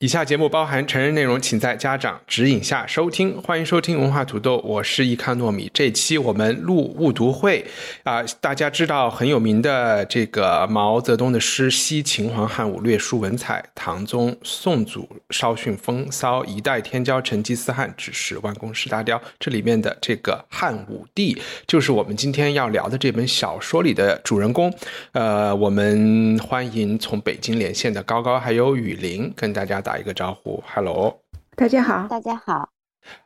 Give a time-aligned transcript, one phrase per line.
[0.00, 3.42] 以下节目包含成人内容，请在家长指引下收听。
[3.42, 5.68] 欢迎收听文化土豆，我是易康糯米。
[5.74, 7.66] 这期我们录误读会
[8.04, 19.20] 啊、大家知道很有名的这个毛泽东的诗“惜秦皇汉武，略输文采；唐宗宋祖稍逊风骚，一代天骄成吉思汗，只是弯弓射大雕”。
[19.40, 24.72] 这里面的这个汉武帝，就是我们今天要聊的这本小说里的主人公。
[25.10, 31.18] 呃，我们欢迎从北京连线的高高还有雨林，跟大家打一个招呼，Hello。
[31.56, 32.68] 大家好，大家好，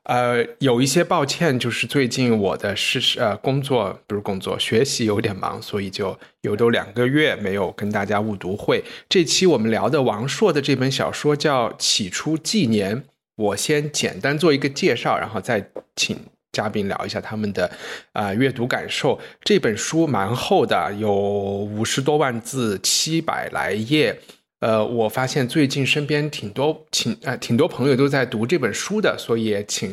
[0.05, 8.85] 呃，有一些抱歉，就是最近我的是呃工作不是工作，学习有点忙，所以就有都两个月没有跟大家误读会。
[9.09, 12.97] 这期我们聊的王朔的这本小说叫《起初纪年》，
[13.35, 16.17] 我先简单做一个介绍，然后再请
[16.53, 17.67] 嘉宾聊一下他们的
[18.13, 19.19] 啊、呃阅读感受。
[19.43, 24.21] 这本书蛮厚的，有五十多万字，七百来页。
[24.63, 29.91] 呃，我发现最近身边挺多请呃挺多朋友都在读这本书的，所以请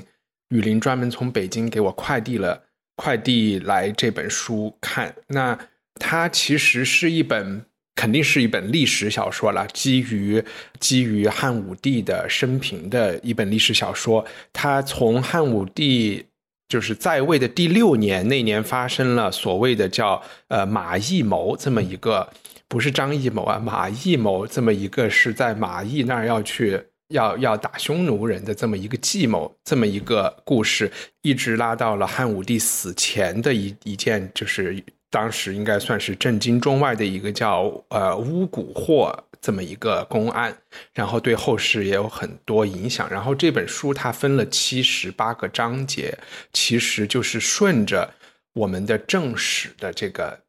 [0.49, 2.61] 雨林专门从北京给我快递了
[2.95, 5.15] 快递来这本书看。
[5.29, 5.57] 那
[5.95, 10.43] 它其实是一本，肯定是一本历史小说了，基于
[10.79, 14.23] 基于汉武帝的生平的一本历史小说。
[14.53, 16.27] 它从汉武帝
[16.67, 22.29] 就是在位的第六年，那年发生了所谓的叫呃马邑谋这么一个。
[22.69, 30.91] 不是张艺谋啊，马艺谋这么一个是在马邑那儿要去要要打匈奴人的这么一个计谋，这么一个故事，
[31.23, 40.55] 一直拉到了汉武帝死前的一一件，就是当时应该算是震惊中外的一个叫呃巫蛊惑这么一个公案，
[40.93, 43.09] 然后对后世也有很多影响。
[43.09, 46.15] 然后这本书它分了七十八个章节，
[46.53, 48.13] 其实就是顺着
[48.53, 50.41] 我们的正史的这个。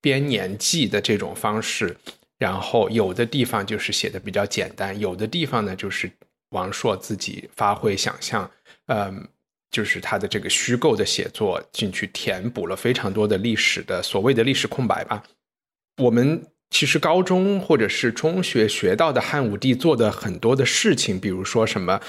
[0.00, 1.96] 编年记的这种方式，
[2.38, 6.10] 然后有的地方就是写的比较简单，有的地方呢就是
[6.50, 8.50] 王朔自己发挥想象，
[8.86, 9.26] 嗯，
[9.70, 15.22] 就是他的这个虚构的写作进去填补了非常多的历史的所谓的历史空白吧。
[16.02, 22.00] 我们其实高中或者是中学学到的汉武帝做的很多的事情，比如说什么。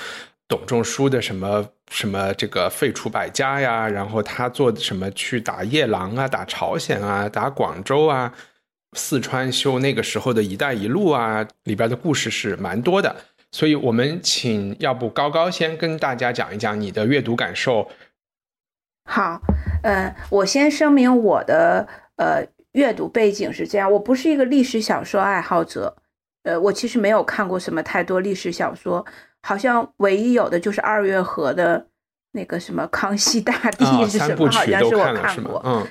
[0.48, 8.34] 董仲舒的什么什么这个废除百家呀，然后他做什么去打夜郎啊，打朝鲜啊，打广州啊，
[8.94, 13.16] 四川修那个时候的一带一路啊，里边的故事是蛮多的。
[13.52, 17.90] 所以我们请要不高高先跟大家讲一讲你的阅读感受。
[19.06, 19.42] 好，
[19.84, 21.88] 嗯，我先声明我的
[22.18, 25.96] 呃阅读背景是这样，我不是一个历史小说爱好者，
[26.44, 29.06] 呃，我其实没有看过什么太多历史小说。
[29.48, 31.88] 好像唯一有的就是二月河的
[32.34, 34.52] 那个什么《康熙大帝》是什么？
[34.52, 35.62] 好像是我看过。
[35.64, 35.88] 嗯，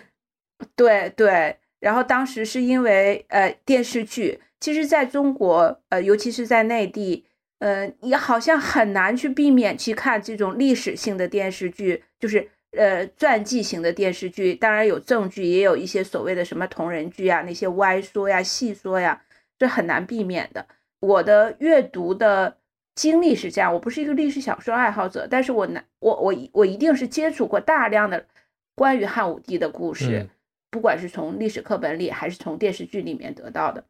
[0.77, 1.56] 对对。
[1.81, 7.25] 然后当时是因为呃电视剧，其实在中国呃，尤其是在内地，
[7.61, 12.47] 呃，也好像很难去避免去看这种历史性的电视剧，就是
[12.77, 14.55] 呃传记型的电视剧。
[14.55, 19.22] 当然有正剧，也有一些所谓的什么同人剧啊，那些歪说呀、戏说呀，
[19.59, 20.66] 这很难避免的。
[21.00, 22.59] 我的阅读的。
[22.97, 28.27] 经历是这样，我不是一个历史小说爱好者，但是我难，我我我一定是接触过大量的
[28.75, 30.27] 关于汉武帝的故事，
[30.71, 33.84] 不管是从历史课本里还是从电视剧里面得到的。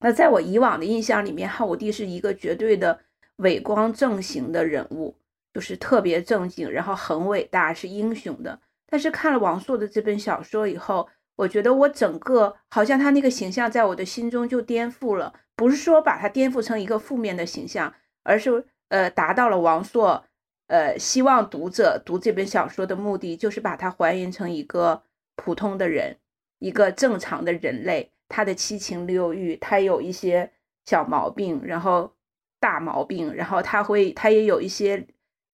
[0.00, 2.98] 那在我以往的印象里面，汉武帝是一个绝对的
[3.36, 5.14] 伟光正行的人物，
[5.52, 8.58] 就是特别正经，然后很伟大，是英雄的。
[8.88, 17.94] 但是看了王朔的这本小说以后，我觉得我整个好像他那个形象在我的心中就颠覆了，不是说把他颠覆成一个负面的形象。
[18.22, 20.24] 而是呃，达到了王朔
[20.66, 25.02] 呃希望读者读这本小说的目的，就是把它还原成一个
[25.34, 26.18] 普通的人，
[26.58, 28.12] 一个正常的人类。
[28.28, 30.50] 他的七情六欲，他有一些
[30.86, 32.14] 小毛病，然后
[32.60, 35.06] 大毛病，然后他会，他也有一些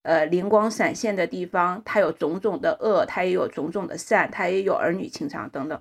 [0.02, 1.82] 呃灵光闪现的地方。
[1.84, 5.80] 他有种种的恶，他也有种种的善，他也有儿女情长等等。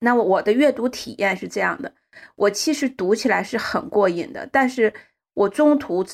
[0.00, 1.92] 那我的阅读体验是这样的，
[2.36, 4.92] 我其实读起来是很过瘾的，但是。
[5.34, 6.04] 我中途，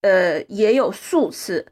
[0.00, 1.66] 呃，也有数次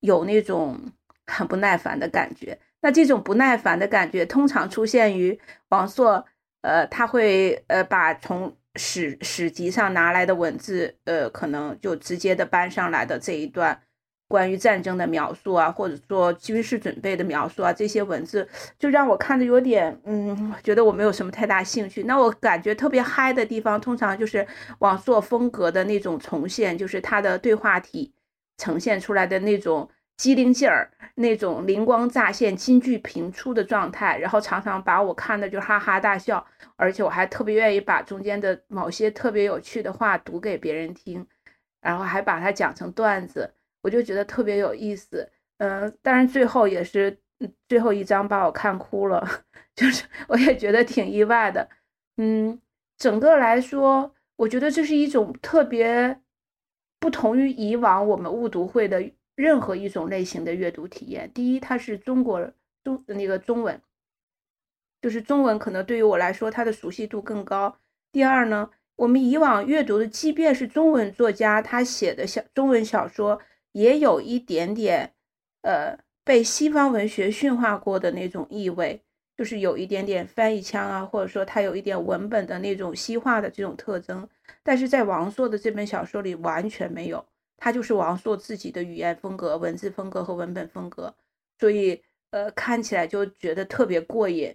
[0.00, 0.78] 有那种
[1.26, 2.58] 很不耐烦的感觉。
[2.80, 5.40] 那这种不耐烦的感觉，通常出现于
[5.70, 6.24] 王朔，
[6.60, 13.80] 呃，他会呃把从史史籍上拿来的文字，呃，可能就直接的搬上来的这一段。
[14.34, 22.02] 关于战争的描述啊，或者说军事准备的描述啊，这些文字就让我看着有点，嗯，觉得我没有什么太大兴趣。
[22.02, 24.44] 那我感觉特别嗨的地方，通常就是
[24.80, 28.12] 王朔风格的那种重现，就是他的对话体
[28.58, 36.44] 呈现出来的那种机灵劲儿，那种灵光乍现、金句频出的状态，然后常常把我看的就哈哈大笑，
[36.74, 41.24] 而且我还特别愿意把中间的某些特别有趣的话读给别人听，
[41.80, 43.54] 然后还把它讲成段子。
[43.84, 47.18] 我就觉得特别有意思，嗯，当然最后也是
[47.68, 49.22] 最后一章把我看哭了，
[49.76, 51.68] 就是我也觉得挺意外的，
[52.16, 52.58] 嗯，
[52.96, 56.18] 整个来说，我觉得这是一种特别
[56.98, 59.04] 不同于以往我们误读会的
[59.36, 61.30] 任何一种类型的阅读体验。
[61.34, 62.50] 第一，它是中国
[62.82, 63.78] 中那个中文，
[65.02, 67.76] 就是中文可能对于我来说它的熟悉度更高。
[68.10, 73.42] 第二呢，我们以往阅读的，即便是中文作家他写的小中文小说。
[73.74, 75.12] 也有一点点，
[75.62, 79.02] 呃，被西方文学驯化过的那种意味，
[79.36, 84.28] 就是有一点点翻译腔啊，或者说它有一点文本的那种西化的这种特征。
[84.62, 87.26] 但是在王朔的这本小说里完全没有，
[87.56, 91.12] 他就是王朔自己的语言风格、文字风格和文本风格，
[91.58, 92.00] 所以
[92.30, 94.54] 呃，看起来就觉得特别过瘾。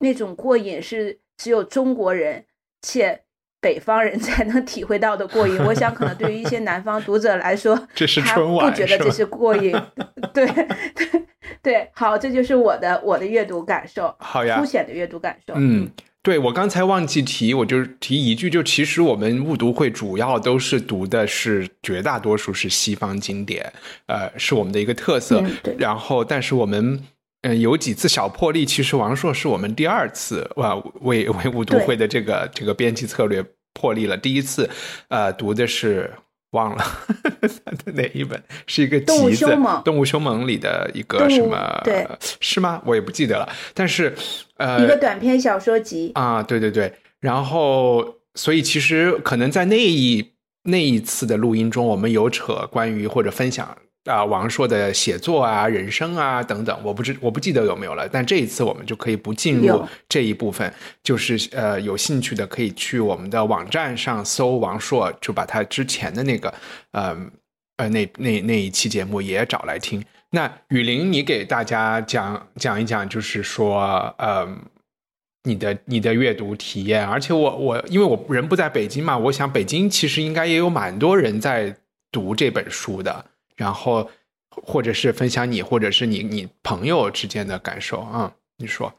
[0.00, 2.44] 那种过瘾是只有中国人
[2.82, 3.24] 且。
[3.60, 9.72] 北方人才能体会到的过瘾，我想可能对于一些南方读者来说，这是春晚，不觉得这是过瘾。
[10.32, 10.66] 对对
[11.62, 15.52] 对，好，这就是我的我的阅读感受，好呀，凸显的阅读感受。
[15.56, 15.90] 嗯，
[16.22, 23.70] 对我刚才忘记提，我就提一句，就其实我们误读会主要都是读的是绝大多数是西方经典，
[24.06, 25.44] 呃，是我们的一个特色。
[25.76, 27.04] 然后，但是我们。
[27.42, 33.42] 嗯，有几次小破例，其实王朔是我们第二次哇为为误读会的这个这个编辑策略
[33.72, 34.16] 破例了。
[34.16, 34.68] 第一次，
[35.08, 36.12] 呃，读的是
[36.50, 36.84] 忘了
[37.94, 39.46] 哪一本，是一个集子
[39.82, 41.80] 《动物凶猛》里的一个什么？
[41.82, 42.06] 对，
[42.40, 42.82] 是吗？
[42.84, 43.48] 我也不记得了。
[43.72, 44.14] 但是，
[44.58, 46.92] 呃，一个短篇小说集啊，对对对。
[47.20, 50.32] 然后，所以其实可能在那一
[50.64, 53.78] 那一次的录音中，我们有扯关于或者分享。
[54.04, 58.08] 啊，王朔的写作啊、人生啊等等，我不知我不记得有没有了。
[58.08, 66.54] 但这一次我们就可以不进入这一部分，就是呃，有兴趣的可以去我们的网站上搜王朔，就把他之前的那个
[66.92, 67.14] 呃
[67.76, 70.02] 呃那那那一期节目也找来听。
[70.30, 74.48] 那雨林，你给大家讲讲一讲，就是说呃
[75.44, 77.06] 你的你的阅读体验。
[77.06, 81.76] 而且我我因为我人不在北京嘛，我想北京其实应该也有蛮多人在
[82.10, 83.26] 读这本书的。
[83.60, 84.08] 然后，
[84.48, 88.32] 或者是分享你，或者是你你朋友之间的感受啊？
[88.56, 88.90] 你说，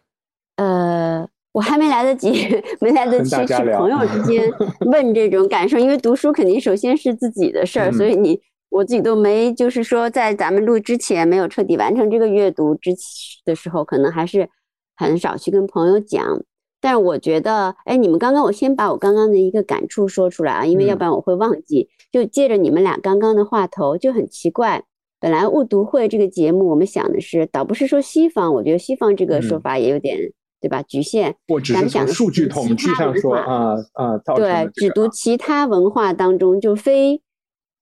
[0.57, 2.47] 呃，我还没来得及，
[2.79, 4.47] 没来得及去朋友之间
[4.85, 12.91] 问这种感受，因为读书肯定首先是自己的事儿，所以你我自己都没，就是说在咱们录之前没有彻底完成这个阅读之
[13.43, 14.47] 的时候，可能还是
[14.95, 16.23] 很少去跟朋友讲。
[16.79, 21.89] 但是我觉得，哎，你们刚刚，我先把我刚刚的一个感触说出来啊，因为要不然我会忘记。
[22.11, 24.83] 就借着你们俩刚刚的话头，就很奇怪。
[25.19, 30.17] 本来误读会这个节目，我们想的是，倒不是说西方，我觉得西方这个说法也有点，
[30.59, 30.81] 对吧？
[30.83, 31.35] 局限。
[31.73, 37.21] 咱们讲的数据统计上说啊啊，对，只读其他文化当中，就非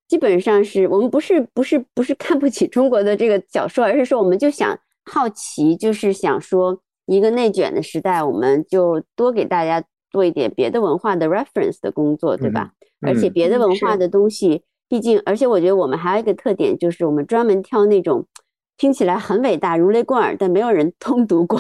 [0.07, 6.81] 基本上是我们不是不是不是看不起中国的这个小说，而是说我们就想好奇，就是想说。
[7.11, 12.71] 一个内卷的时代，我们就多给大家做一点别的文化的 reference 的工作，对吧？
[13.01, 18.25] 而且别的文化的东西，毕竟，而且我觉得我们还有一个特点，就是我们专门挑那种
[18.77, 21.59] 听起来很伟大、如雷贯耳，但没有人通读过，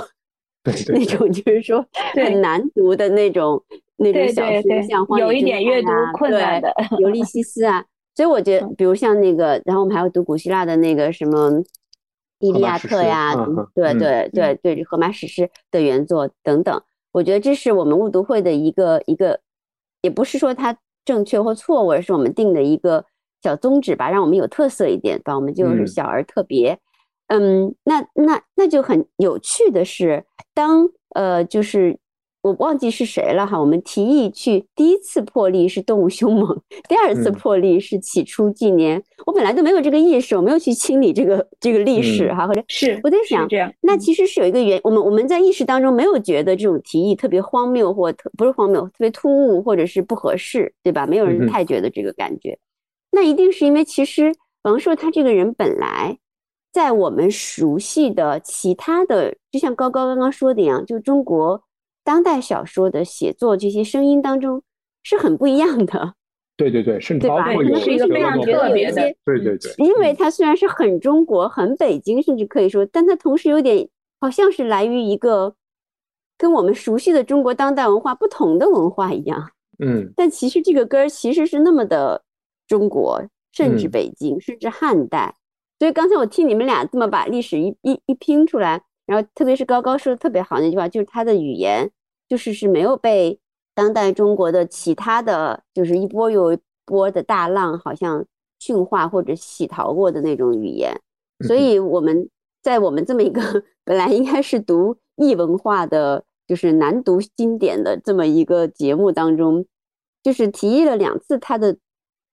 [0.63, 3.63] 对 那种就是说很难读的那种
[3.97, 7.85] 那种小说，像有一点阅读困难的《尤利西斯》啊。
[8.15, 11.63] 所以我觉得，比如像那个，然后我们还要读古希腊的那个什么。
[12.41, 13.35] 伊利亚特呀，
[13.75, 19.39] 对对对对，荷马史诗的原作等等，我觉得这是我们误读会的一个一个，
[20.01, 23.05] 也不是说它正确或错误，而是我们定的一个
[23.41, 26.79] 小宗旨吧，让我们有特色一点，吧，我们就是小而特别。
[27.27, 31.97] 嗯，那那那就很有趣的是，当呃就是。
[32.41, 39.03] 我忘记是谁了哈，我们提议去第一次破例是动物凶猛，第二次破例是起初纪年。
[39.25, 51.05] 我本来都没有这个意识，我没有去清理这个这个历史哈，或者是我在想，这样，那其实是有一个原，我们我们在意识当中没有觉得这种提议特别荒谬或特不是荒谬，特别突兀或者是不合适，对吧？
[51.05, 52.57] 没有人太觉得这个感觉，
[53.11, 56.17] 那一定是因为其实王朔他这个人本来
[56.71, 61.61] 在我们熟悉的其他的，就像高高刚刚说的一样，就中国。
[62.09, 64.63] 当代小说的写作这些声音当中，
[65.03, 66.15] 是很不一样的。
[66.57, 73.87] 对对对，甚至包括有是一个非常特别的，对对对，因为它虽然是很中国、很北京，甚至可以说，但它同时有点
[74.19, 75.53] 好像是来于一个
[76.35, 79.51] 跟我们熟悉的中国当代文化不同的文化一样。
[79.77, 82.23] 嗯，但其实这个歌儿其实是那么的
[82.67, 85.35] 中国，甚至北京，甚至汉代。
[85.77, 91.89] 所以刚才我听你们俩这么把历史一一一拼出来，然后特别是高高说的特别好那句话，就是他的语言
[92.29, 93.41] 就是是没有被。
[93.75, 98.25] 当代中国的其他的就是一波又一波的大浪，好像
[98.57, 100.99] 驯化或者洗淘过的那种语言，
[101.47, 102.29] 所以我们
[102.61, 109.65] 在我们这么一个本来应该是读异文化的，就是难读经典的这么一个节目当中，
[110.21, 111.77] 就是提议了两次他的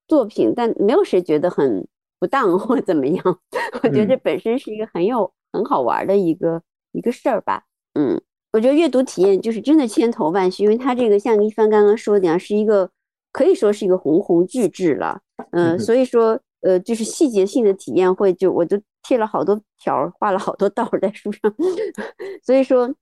[0.09, 1.87] 作品，但没有谁觉得很
[2.19, 3.39] 不当或怎么样。
[3.85, 6.61] 我觉得这本身是一个很有很好玩的一个
[6.91, 7.63] 一个事儿吧，
[7.95, 8.21] 嗯。
[8.57, 12.91] 我觉得阅读体验就是真的千头万绪，因为它这个像一帆刚刚说的那样，是一个
[13.31, 15.21] 可以说是一个鸿鸿巨制了，
[15.51, 21.55] 嗯，所以说呃，就是细节性的体验会就我都贴了好多条，画了好多道在书上，
[22.43, 22.95] 所以说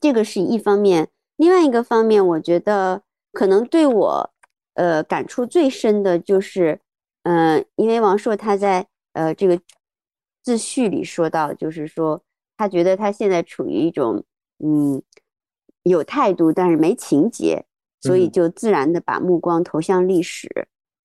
[0.00, 3.02] 这个是一方面，另外一个方面，我觉得
[3.32, 4.30] 可能对我
[4.74, 6.78] 呃感触最深的就是，
[7.24, 9.58] 嗯，因为王朔他在呃这个
[10.44, 12.22] 自序里说到，就是说
[12.56, 14.24] 他觉得他现在处于一种。
[14.64, 15.02] 嗯，
[15.82, 17.64] 有态度，但是没情节，
[18.00, 20.48] 所以就自然的把目光投向历史。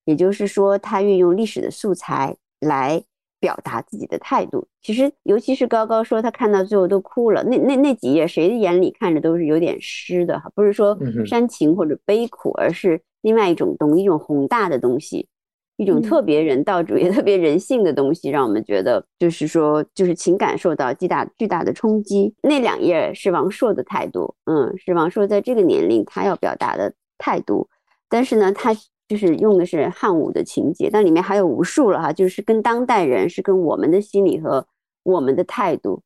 [0.06, 3.04] 也就是说，他运用历史的素材来
[3.42, 4.66] 表达自己的态度。
[4.82, 15.28] 其实，尤其是高高说他看到最后都哭了，那那那几页，谁的眼里看着都是有点湿的哈，不是说煽情或者悲苦，而是另外一种东一种宏大的东西。
[15.78, 22.34] 一种特别人道主义、特别人性的东西，让我们觉得就是说，就是情感受到巨大巨大的冲击。
[22.42, 27.70] 那两页是王朔的态度，嗯，是王朔在这个年龄他要表达的态度。
[28.10, 28.74] 但是呢，他
[29.08, 34.66] 就是用的是汉武的情节，但里面还有无数了哈，就是跟当代人是跟我们的心理和
[35.04, 36.02] 我们的态度，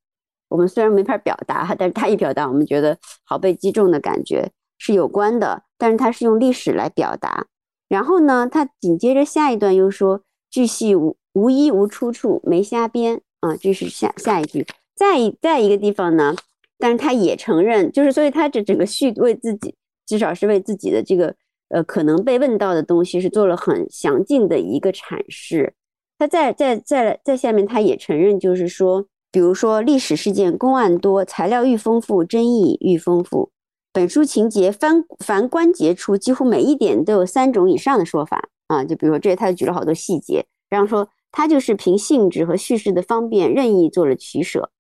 [0.50, 5.64] 我们虽然没法表达哈，但是他一表达，我们觉得好被击中的感觉是有关的。
[5.78, 7.48] 但是他是用历史来表达。
[7.92, 14.66] 然后呢，他紧接着下一段又说：“巨细无无一无出处，没瞎编啊。”这是下下一句。
[14.96, 16.34] 再一再一个地方呢，
[16.78, 19.76] 但是他也承认，就是所以他这整个序为自己，
[20.08, 21.36] 至少是为自己的这个
[21.68, 25.74] 呃可能被问到的东西是做了很详尽的一个阐释。
[26.18, 33.51] 他在在在在下面，他也承认，就是说，比如说历史事件公案多，材料愈丰富，争议愈丰富。
[33.94, 38.86] 本书情节翻凡关节处，几乎每一点都有三种以上的说法啊！
[38.86, 44.72] 就比如说，这他举了好多细节，然后说他就是凭性质和叙事的方便，任意做了取舍。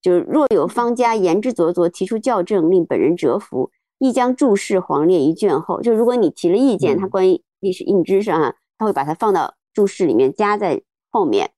[0.00, 5.82] 就是若有方家言之凿凿，提出校正，令本人折服，亦将注释黄列于卷后。
[5.82, 11.50] 就如果你提了意见，他关于历史硬知识啊，他会把它放到注释里面加在后面，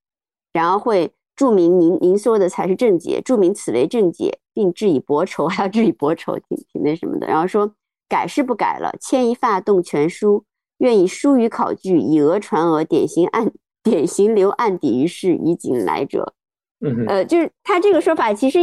[0.54, 4.38] 然后会注明您您说的才是正解，注明此为正解。
[4.54, 7.26] 并致以薄酬， 还要致以薄酬，挺挺那什么的。
[7.26, 7.72] 然后说
[8.08, 10.44] 改是不改了，牵一发动全书，
[10.78, 13.50] 愿以书于考据，以讹传讹，典型案
[13.82, 16.34] 典型留案底于世，以警来者。
[16.84, 18.58] 嗯，呃，就是他这个说法，其实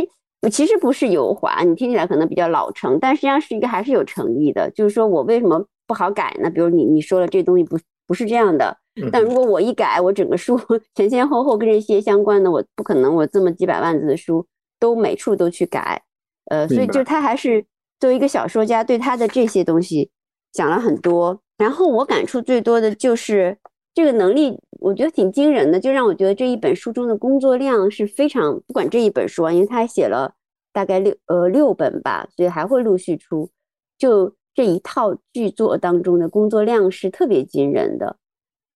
[0.51, 4.69] 其实不是油滑，你听起来可能比较老成，但实际上是一个还是有诚意的。
[4.71, 6.49] 就是说我为什么不好改呢？
[6.49, 8.77] 比如你你说了这东西不不是这样的，
[9.11, 10.59] 但如果我一改，我整个书
[10.95, 14.45] 前前后后跟这些相关的，我不可能我这么几百万字的书。
[14.79, 16.01] 都每处都去改，
[16.45, 17.65] 呃，所以就他还是
[17.99, 20.09] 作为一个小说家，对他的这些东西
[20.51, 21.41] 讲了很多。
[21.57, 23.57] 然后我感触最多的就是
[23.93, 30.33] 这个能力，我觉得挺惊人的，就让我觉得这一本书中的工作量是非常，不管这一本书啊，因为他还写了
[30.71, 33.49] 大概六呃六本吧，所以还会陆续出。
[33.97, 38.15] 就这一套剧作当中的工作量是特别惊人的，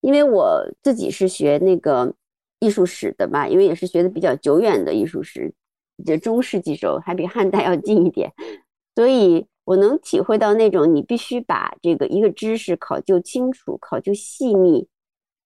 [0.01, 2.13] 因为我自己是学那个
[2.60, 5.53] 艺术史的嘛，因为也是学的比较久远的艺术史。
[6.05, 8.31] 就中世纪时候还比汉代要近一点，
[8.95, 14.88] 所以我能体会到那种你必须把这个一个知识考究清楚、考究细腻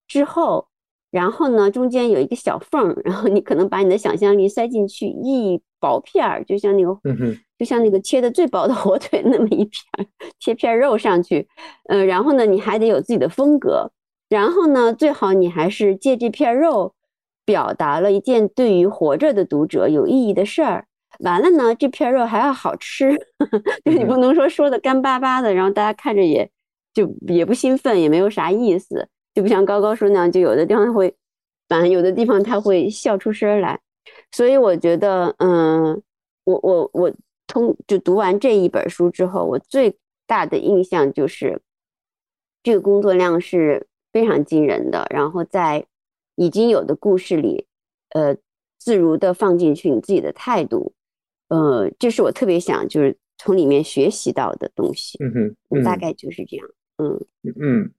[0.06, 0.66] 之后，
[1.10, 6.98] 然后呢中间有一个小缝，然后你可能把你的想象力塞进去一薄片儿，就像那个，
[7.58, 10.08] 就像那个切的最薄的火腿那么一片，
[10.40, 11.46] 切片肉上去，
[11.88, 13.92] 呃，然后呢你还得有自己的风格，
[14.28, 16.94] 然后呢最好你还是借这片肉。
[17.48, 20.84] 表达了一件对于活着的读者有意义的事儿。
[21.20, 23.16] 完了呢，这片肉还要好吃，
[23.86, 26.50] 就你不能说说的干巴巴的，然后大家看着也
[26.92, 31.14] 就也不兴奋，也没有啥意思，就不像高高说那样，就有的地方会，
[31.70, 33.80] 反正有的地方他会笑出声来。
[34.30, 36.02] 所以我觉得，嗯，
[36.44, 37.10] 我我我
[37.46, 41.62] 通就读完这一本书之后，我最大的印象就是
[42.62, 45.06] 这个工作量是非常惊人的。
[45.08, 45.86] 然后在
[46.38, 47.66] 已经有的故事里，
[48.10, 48.36] 呃，
[48.78, 50.94] 自如的放进去你自己的态度，
[51.48, 55.18] 呃，这是我特别想就是从里面学习到的东西。
[55.22, 56.66] 嗯哼，大概就是这样。
[56.98, 57.20] 嗯
[57.60, 57.90] 嗯。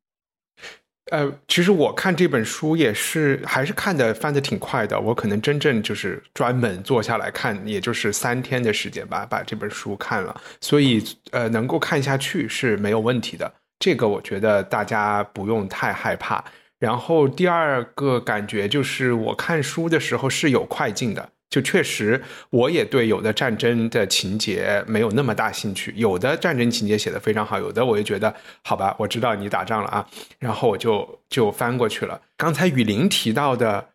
[1.11, 4.99] 呃，其实我看这本书也是，还是看的翻的挺快的。
[4.99, 10.39] 我可能真正就是专门坐下来看，也就是三天的时间吧，把这本书看了。
[10.61, 13.51] 所以，呃，能够看下去是没有问题的。
[13.79, 16.45] 这个我觉得大家不用太害怕。
[16.79, 21.29] 然后第二个感觉就是，我看书的时候是有快进的。
[21.49, 22.21] 就确实，
[22.51, 25.91] 我也对有的战争的情节没有那么大兴趣。
[25.97, 28.31] 有的战争情节写的非常好，有的我就觉得
[28.63, 30.07] 好吧，我知道你打仗了啊，
[30.37, 32.21] 然后我就就翻过去了。
[32.37, 33.89] 刚才雨林提到的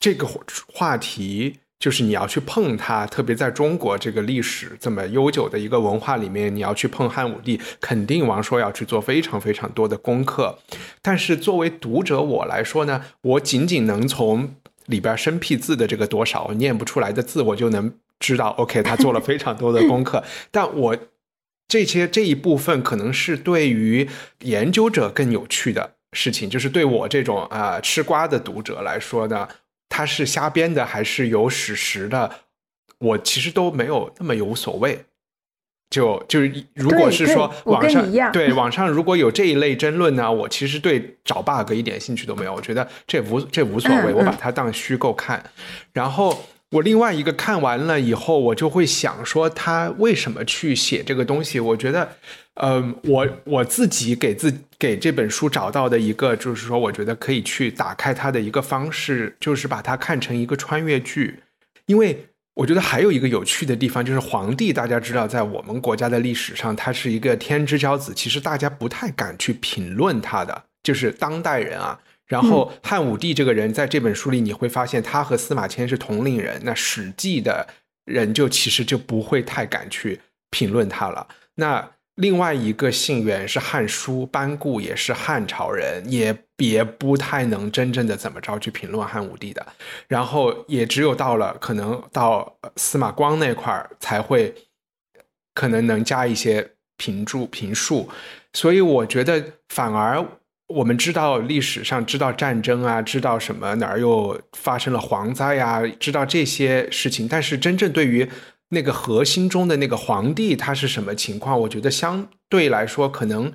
[0.00, 0.26] 这个
[0.72, 10.58] 话题，就是你要去碰它，特别在中国这个历史这么悠久的一个文化里面，你要去碰汉武帝，肯定王朔要去做非常非常多的功课。
[11.02, 14.54] 但是作为读者我来说呢，我仅仅能从。
[14.86, 18.48] 里边生僻字的这个多少我念不出来的字，我就能知道。
[18.58, 20.94] OK，他做了非常多的功课，但我
[21.66, 24.06] 这些这一部分可能是对于
[24.40, 29.48] 研究者更有趣的事情，就是对我这种啊吃瓜的读者来说呢，
[29.88, 32.30] 他是瞎编的还是有史实的，
[32.98, 35.04] 我其实都没有那么有所谓。
[35.90, 42.52] 就就是如果是说网上对网上如果有这一类争论呢，我其实对找 bug 一点兴趣都没有。
[42.52, 45.44] 我觉得这无这无所谓，我把它当虚构看。
[45.92, 51.60] 然后我另外一个看完了以后，我就会想说他为什么去写这个东西？
[51.60, 52.16] 我觉得，
[52.54, 61.40] 嗯，我我自己给自给这本书找到的一个就是说，我觉得可以去打开它的一个方式，就是把它看成一个穿越剧，
[61.86, 62.26] 因为。
[62.56, 71.98] 我觉得还有一个有趣的地方，就是皇帝，大家知道，在我们国家的历史上，他是一个天之骄子，其实大家不太敢去评论他的，就是当代人啊。
[72.26, 77.66] 然后汉武帝这个人，在这本书里你会发现，他和司马迁是同龄人，那《史记》的
[78.04, 81.28] 人就其实就不会太敢去评论他了。
[81.56, 81.90] 那。
[82.18, 89.66] 另外一个信源是《汉书》，班固也是汉朝人，也别不太能真正的怎么着去评论汉武帝的。
[90.06, 94.54] 然后也只有到了可能到司马光那块儿才会，
[95.54, 98.08] 可能能加一些评注评述。
[98.52, 100.24] 所以我觉得反而
[100.68, 108.28] 我们知道历史上知道战争啊，知道什么哪儿又发生了蝗灾呀，知道这些事情，但是真正对于。
[108.70, 111.60] 那个核心中的那个皇帝他是什么情况？
[111.60, 113.52] 我觉得相对来说可能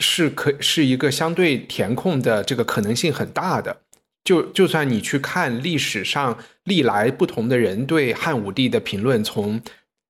[0.00, 3.82] 是可是一个相对填空的这个可能性很大的。
[4.24, 9.60] 就就算你去看历史上历来不同的人对汉武帝的评论，从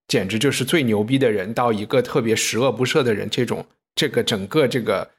[0.07, 5.11] 简直就是最牛逼的人到一个特别十恶不赦的人，这种这个整个这个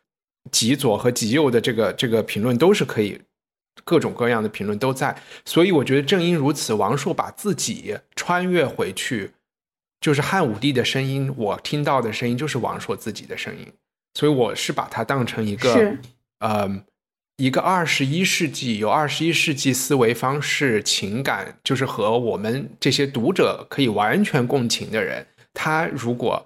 [0.52, 3.20] 极左和极右的这个这个评论都是可以。
[3.84, 9.30] 各种各样的评论都在，所以我觉得正因如此，王朔把自己穿越回去，
[10.00, 13.72] 就是汉武帝的声音，我听到的声音就是王朔自己的声音，
[14.14, 15.96] 所以我是把它当成一个，
[16.40, 16.84] 呃，
[17.36, 26.44] 一个二十一世纪有二十一世纪思维方式、情感，就是和我们这些读者可以完全共情的人，他如果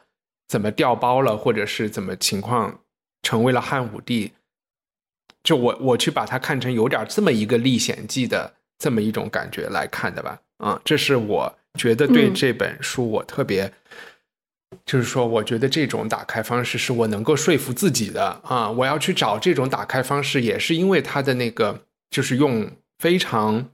[0.49, 2.82] 怎么掉包了，或者是怎么情况
[3.23, 4.33] 成为了汉武帝。
[5.43, 13.73] 就我我去把它看成有点这么一个历险记的这么一种感觉来看的吧，啊，这是我觉得对这本书我特别，
[14.87, 18.41] 就是说我觉得这种打开方式是我能够说服自己的。
[18.45, 23.69] 啊，我要去找这种打开方式也是因为它的那个就是用非常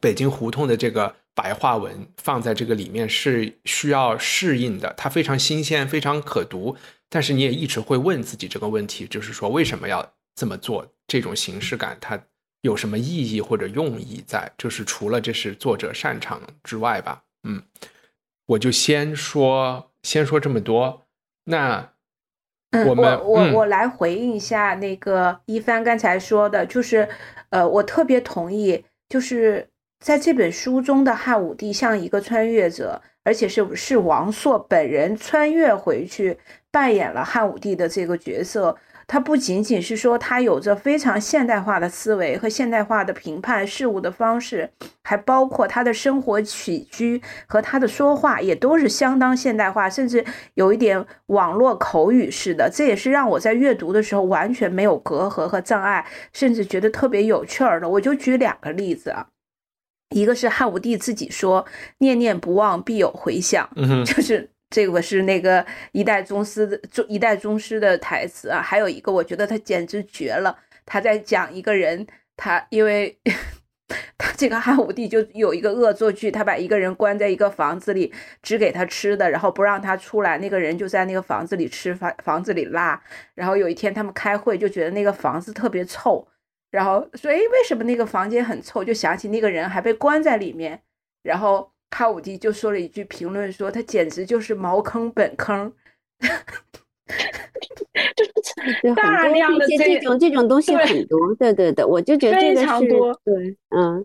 [0.00, 6.76] 北京胡同的这个白话文放在这个里面是需要适应的，它非常新鲜，非常可读，
[7.08, 10.14] 但是你也一直会问自己这个问题，就是说为什么要？
[10.40, 12.16] 这么做这种形式感，它
[12.60, 14.48] 有什么意义或者用意在？
[14.56, 17.24] 就是除了这是作者擅长之外吧。
[17.42, 17.60] 嗯，
[18.46, 21.02] 我就先说先说这么多。
[21.42, 21.90] 那
[22.86, 27.08] 我们我我来回应一下那个一帆刚才说的，就是
[27.50, 29.68] 呃，我特别同意，就是
[29.98, 36.38] 在这本书中的汉武帝像一个穿越者，而且是是王朔本人穿越回去
[36.78, 38.76] 扮演了汉武帝的这个角色。
[39.08, 44.70] 他不仅仅是说他有着非常现代化的思维和现代化的评判事物的方式，
[45.02, 52.70] 还包括他的生活起居和他的说话也都是相当现代化，甚至有一点网络口语式的。
[52.70, 57.88] 这也是让我在阅读的时候完全没有隔阂和障碍，甚至觉得特别有趣儿的。
[57.88, 59.28] 我就举两个例子啊，
[60.14, 61.64] 一个是汉武帝自己说
[62.00, 63.70] “念念不忘，必有回响”，
[64.04, 64.50] 就是。
[64.70, 68.60] 这个是那个一代宗师的一代宗师的台词啊。
[68.60, 70.58] 还有一个，我觉得他简直绝了。
[70.84, 73.18] 他在讲一个人，他因为
[74.18, 80.38] 他这个汉武帝就有一个恶作剧，他把一个人关在一个房子里，只给他吃的，然后不让他出来。
[80.38, 83.02] 那个人就在那个房子里吃，房房子里拉。
[83.34, 86.26] 然后有一天他们开会，就觉得那个房子特别臭，
[86.70, 90.82] 然后说：“哎，为什么那个房间很臭？”就想起那个人还被关在里面，
[91.22, 91.72] 然后。
[91.90, 95.72] 汉武帝就说了一句评论，说他简直就是茅坑本坑，
[98.94, 102.66] 大量的这种这种东西很多，对对对，我就觉得这个是
[103.24, 104.04] 对，嗯，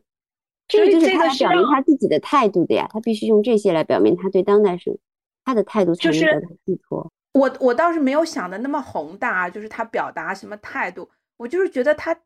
[0.67, 4.97] 这个就是他表明他自己的态度的呀，他必须用这些来表明他对当代生
[5.43, 7.11] 他的态度才能得到寄托。
[7.33, 12.17] 我我倒是没有想的那么宏大，就是他表达什么态度，我就是觉得他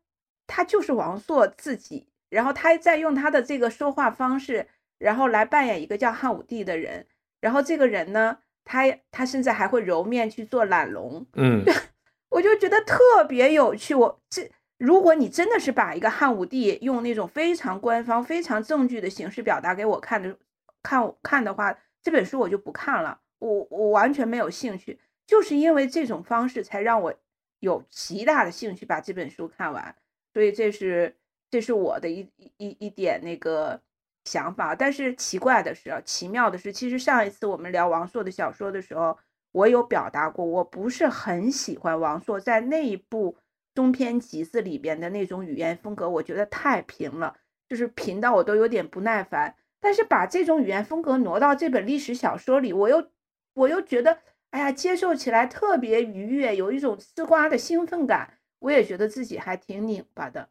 [0.46, 4.66] 他就是王朔自己，然后他在用他的这个说话方式。
[4.98, 7.06] 然后来扮演一个叫汉武帝的人，
[7.40, 11.62] 然后这个人呢，他他甚至还会揉面去做懒龙，嗯，
[12.30, 13.94] 我就觉得特别有趣。
[13.94, 20.36] 我这如果你真的是把一个汉武帝用那种非常官方、非常证据的形式表达给我看的
[20.82, 24.98] 看看的话，这本书我就不看了，我我完全没有兴趣。
[25.26, 27.14] 就是因为这种方式才让我
[27.60, 29.94] 有极大的兴趣把这本书看完，
[30.32, 31.14] 所以这是
[31.50, 33.80] 这是我的一一一点那个。
[34.28, 39.18] 想法，但是奇怪的是，奇妙的是，其实上一次我们聊王朔的小说的时候，
[39.52, 43.36] 我有表达过，我不是很喜欢王朔在那一部
[43.74, 47.36] 中篇集子里边的那种语言风格，我觉得太平了，
[47.68, 49.56] 就是平到我都有点不耐烦。
[49.80, 53.10] 但是把这种语言风格挪到这本历史小说里，我又
[53.54, 54.18] 我又觉得，
[54.50, 58.34] 哎呀，接受起来特别愉悦，有一种吃瓜的兴奋感。
[58.60, 60.48] 我也觉得自己还挺拧巴的，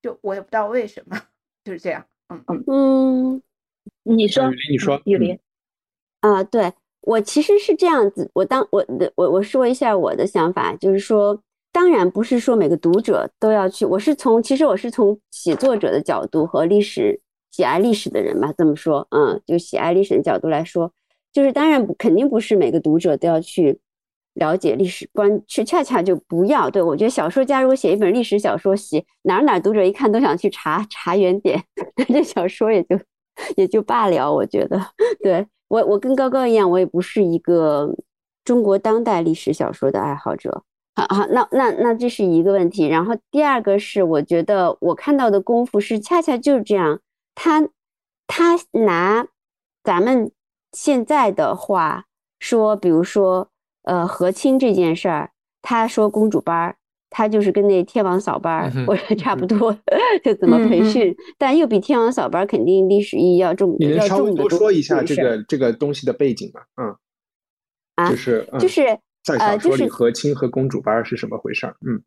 [0.00, 1.20] 就我也不知道为什么，
[1.62, 2.06] 就是这样。
[2.48, 3.42] 嗯嗯，
[4.04, 5.38] 你说，你说，雨林
[6.20, 11.40] 啊，对我其实是这样子，我当我的我我说一下我的想法，就是说，
[11.72, 20.92] 当然不是说每个读者都要去，我是从其实我是从写作者的角度和历史喜爱历史的人吧，这么说，嗯，就喜爱历史的角度来说，
[21.32, 23.80] 就是当然肯定不是每个读者都要去。
[24.34, 31.62] 了解历史观是恰恰就不要对我觉得小说家如果写一本历史小说，写哪哪读者一看都想去查查原点，
[31.96, 32.98] 那 这小说也就
[33.56, 34.32] 也就罢了。
[34.32, 34.80] 我觉得，
[35.22, 37.94] 对我我跟高高一样，我也不是一个
[38.42, 40.64] 中国当代历史小说的爱好者。
[40.94, 42.86] 好好，那那那这是一个问题。
[42.86, 47.00] 然后第二个是，我觉得我看到的功夫是恰恰就是这样，
[47.34, 47.68] 他
[48.26, 49.26] 他拿
[49.84, 50.32] 咱们
[50.72, 52.06] 现在的话
[52.38, 53.50] 说，比如说。
[53.82, 56.76] 呃，和亲这件事儿，他说公主班儿，
[57.10, 59.76] 他就是跟那天王嫂班儿，或者差不多，
[60.24, 66.60] 就怎么培训，但又比天王嫂班儿肯定历史意义要重，你能稍微多说一下这个这个东西的背景吗？
[66.76, 66.96] 嗯，
[67.96, 71.76] 啊，就是就是在小说里和亲和公主班是什么回事儿？
[71.86, 72.02] 嗯，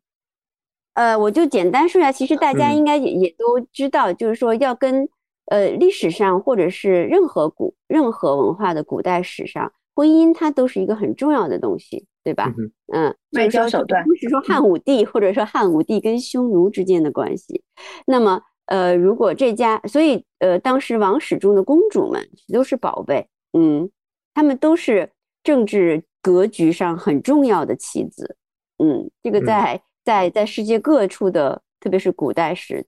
[0.94, 5.08] 呃，我就简单说一下，其实大家应该也也都知道，就是说要跟
[5.46, 9.72] 呃历史上或者是任何古任何文化的古代史上。
[9.96, 12.52] 婚姻它都是一个很重要的东西，对吧？
[12.92, 17.64] 嗯，外交手段不是说汉武帝或者说汉武帝跟匈奴之间的关系。
[18.06, 23.90] 那么，呃，如果这家，所以呃，当时王室中的公主们都是宝贝，嗯，
[24.34, 25.10] 他们都是
[25.42, 28.36] 政治格局上很重要的棋子，
[28.76, 32.84] 嗯，这个在在在世界各处的，特别是古代史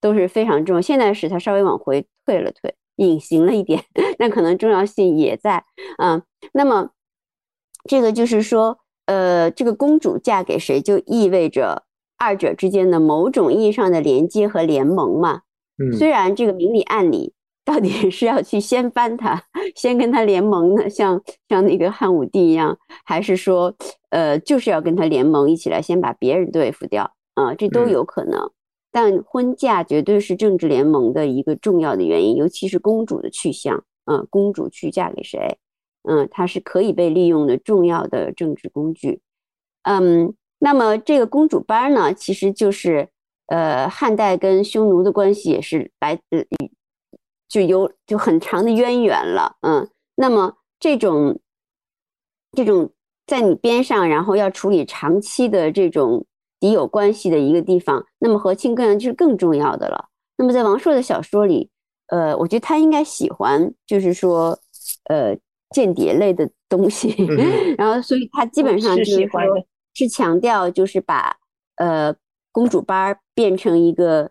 [0.00, 0.82] 都是非常重要。
[0.82, 2.74] 现代史它稍微往回退了退。
[2.96, 3.84] 隐形了一点，
[4.18, 5.64] 但可能重要性也在。
[5.98, 6.90] 嗯，那么
[7.88, 11.84] 这个就是说，呃，这个公主嫁给谁，就意味着
[12.18, 15.42] 二者之间的某种意义上的连接和联盟嘛。
[15.78, 19.42] 嗯，虽然这个明里暗里，到底是要去掀翻他，
[19.74, 23.74] 先跟他联盟呢，像像那个汉武帝一样，还是说，
[24.10, 27.54] 呃，就是要跟他联盟，一起来先把别人对付掉啊？
[27.54, 28.50] 这都有可能。
[28.94, 35.58] 但婚嫁绝对是政治联盟的一个重要的原因，尤其是公主的去向，嗯，公主去嫁给谁，
[36.08, 39.20] 嗯，它是可以被利用的重要的政治工具，
[39.82, 43.08] 嗯，那么这个公主班呢，其实就是，
[43.46, 46.46] 呃，汉代跟匈奴的关系也是来自，
[47.48, 51.40] 就有就很长的渊源了，嗯，那么这种，
[52.52, 52.92] 这种
[53.26, 56.24] 在你边上，然后要处理长期的这种。
[56.64, 60.08] 敌有关系的一个地方，那么和亲更就是更重要的了。
[60.38, 61.68] 那么在王朔的小说里，
[62.06, 64.58] 呃，我觉得他应该喜欢，就是说，
[65.10, 65.36] 呃，
[65.74, 67.14] 间谍类的东西。
[67.76, 69.42] 然后，所以他基本上就是说，
[69.92, 71.36] 是强调就是把
[71.76, 72.16] 呃
[72.50, 74.30] 公主班变成一个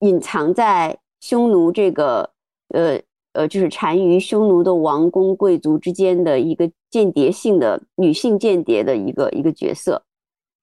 [0.00, 2.28] 隐藏在匈奴这个
[2.74, 3.00] 呃
[3.34, 10.02] 呃，就是单于匈奴的王公贵族之间的一个间谍性的女性间谍的一个一个角色。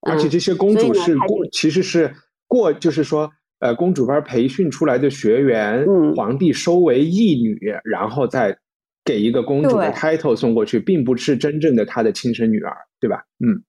[0.04, 2.12] 而且这些公主是过，其实是
[2.46, 8.56] 过，就是说，呃，公主班培训出来的学员，皇帝收为义女，然后再
[9.04, 13.24] 给一个公主的 title 送过去，并不是真正的她的亲生女儿，对吧？
[13.44, 13.62] 嗯，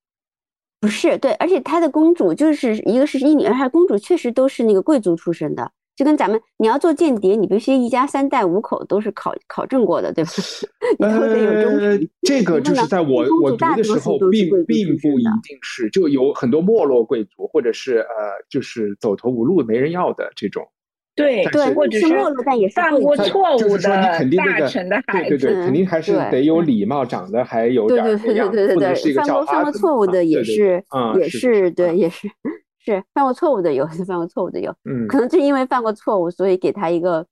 [0.80, 5.72] 不是，对，而且她的公主就是一个是义女，而且公主确实都是那个贵族出身的。
[5.96, 10.32] 就跟咱们，你要做间谍，你必须一家三代五口都是考考证过的，对吧？
[11.00, 12.10] 你都得有忠诚。
[12.22, 18.06] 这个就是在我我读的时候，并并不一定是，就有很多没落贵族，或者是呃，
[18.50, 20.68] 就是走投无路没人要的这种。
[21.16, 25.30] 对对，或者是没落，但也是犯过错误的大臣的孩子。
[25.30, 30.84] 对对对，肯定还是得有礼貌，长得还有点对对对对对对，犯过犯过错误的也是
[31.18, 32.28] 也是对也是。
[32.94, 37.26] 是犯过错误的有，犯过错误的有，嗯，可能就因为犯过错误，所以给他一个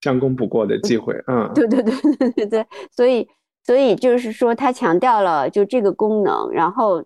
[0.00, 3.28] 将功补过的机会，嗯，对对对对对对，所以
[3.64, 7.04] 所以就是说他强调了就这个功能，然后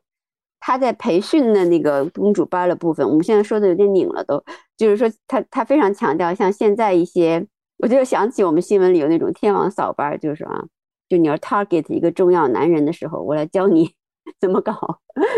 [0.60, 4.42] 他在培训的那个公主班的部分，我们现在说的有点拧了，都
[4.76, 7.46] 就是说他他非常强调，像现在一些，
[7.78, 10.64] 我就想起我们新闻里有那种天王扫班，就是啊，
[11.08, 13.90] 就你要 target 一个重要男人的时候，我来教你
[14.40, 14.74] 怎么搞，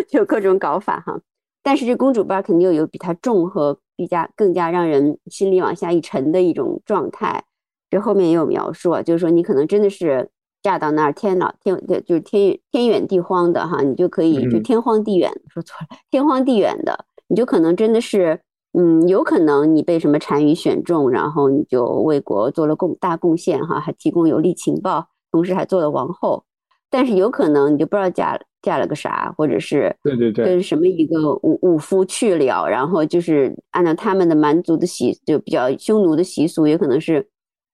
[0.09, 1.21] 就各种搞法哈。
[1.68, 7.44] 但是这公主班肯定有比它重和比加更加让人心里往下一沉的一种状态。
[7.90, 10.31] 这后面也有描述啊，就是说你可能真的是
[10.62, 11.76] 嫁到那儿，天老天
[12.07, 18.40] 就是天天远地荒的哈，你就可以就天荒地远，说错了，天荒地远的，你就可能真的是，
[18.72, 26.44] 嗯，有可能你被什么单于选中，然后你就为国做了贡大贡献哈，还提供有利情报，同时还做了王后。
[26.88, 37.29] 但是有可能你就不知道嫁嫁了个啥，或者是对对对，跟什么一个武武夫去了，然后就是按照他们的蛮族的习，就比较匈奴的习俗，也可能是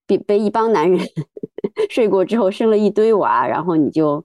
[0.06, 1.00] 被被一帮男人
[1.90, 4.24] 睡过之后生了一堆娃，然后你就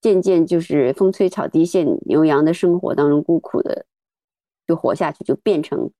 [0.00, 3.84] 渐渐就是风吹草低见牛羊的生活当中孤苦的
[4.66, 5.90] 就活下去，就变成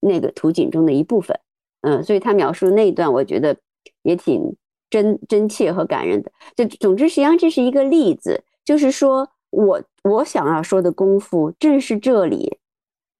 [0.00, 1.38] 那个图景中的一部分。
[1.82, 3.56] 嗯，所以他描述那一段，我觉得
[4.02, 4.56] 也挺。
[4.90, 12.58] 真真切和感人的，就总之，实际上这是一个例子，就是说我我想要说的功夫正是这里，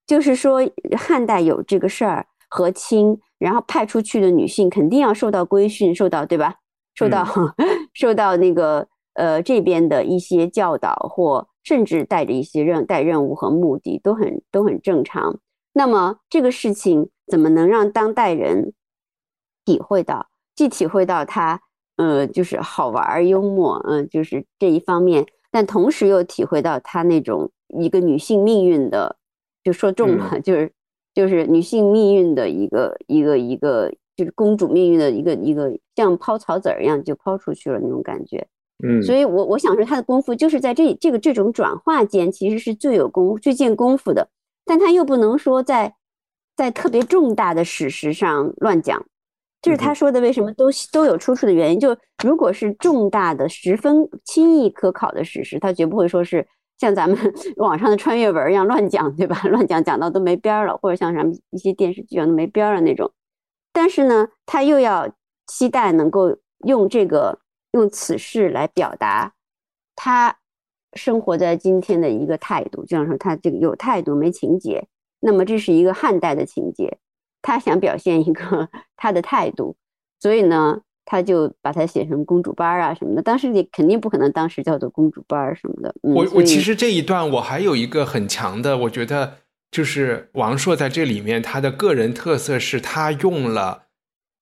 [0.07, 0.61] 就是说
[0.97, 6.57] 汉代有这个事儿和亲，然后派出去的女性肯定要受到规训，受到对吧？
[6.95, 7.27] 受到
[7.95, 15.39] 受到那个呃这边的一些教导，或甚至带着一些任带任务和目的，都很都很正常。
[15.73, 18.73] 那么这个事情怎么能让当代人
[19.65, 20.29] 体会到？
[20.57, 21.61] 既体会到他，
[21.99, 29.17] 呃，就是好玩幽默，嗯，就是这一方面，但同时又体会到她那种一个女性命运的，
[29.65, 30.73] 就说重了， 就是
[31.15, 38.47] 就是女性命运的一个一个一个，就是公主命运的一个一个，像抛草籽儿一样就抛出去了那种感觉。
[38.85, 44.29] 嗯，所以我我想说她的功夫就是在这这个这种转化间，其实是最有功最见功夫的，
[44.65, 45.97] 但他又不能说在
[46.57, 49.05] 在特别重大的史实上乱讲。
[49.61, 51.81] 就是他说的，为什么都都有出处的原因。
[51.81, 56.47] 就如果是重大的、十分轻易可考的史实，他绝不会说是
[56.79, 57.19] 像咱们
[57.59, 59.43] 网上的穿越文一样乱讲，对吧？
[59.51, 63.11] 乱讲讲到都没边儿了，或者像什么一些电视剧啊都没边儿了那种。
[63.73, 65.09] 但是呢，他又要
[65.47, 67.41] 期待能够用这个
[67.73, 69.35] 用此事来表达
[69.97, 70.37] 他
[70.95, 74.87] 生活在今天的一个态度，就像说他这个有态度没情节。
[75.21, 76.99] 那么这是一个汉代的情节。
[77.49, 79.75] 他想表现一个他的态度，
[80.21, 83.23] 所以呢，他就把它写成公主班啊什么的。
[83.23, 85.95] 当时你肯定不可能，当时叫做公主班什么的。
[86.03, 89.39] 我我其实这一段我还有一个很强的，我觉得
[89.71, 93.85] 就是王朔在这里面他的个人特色是他用了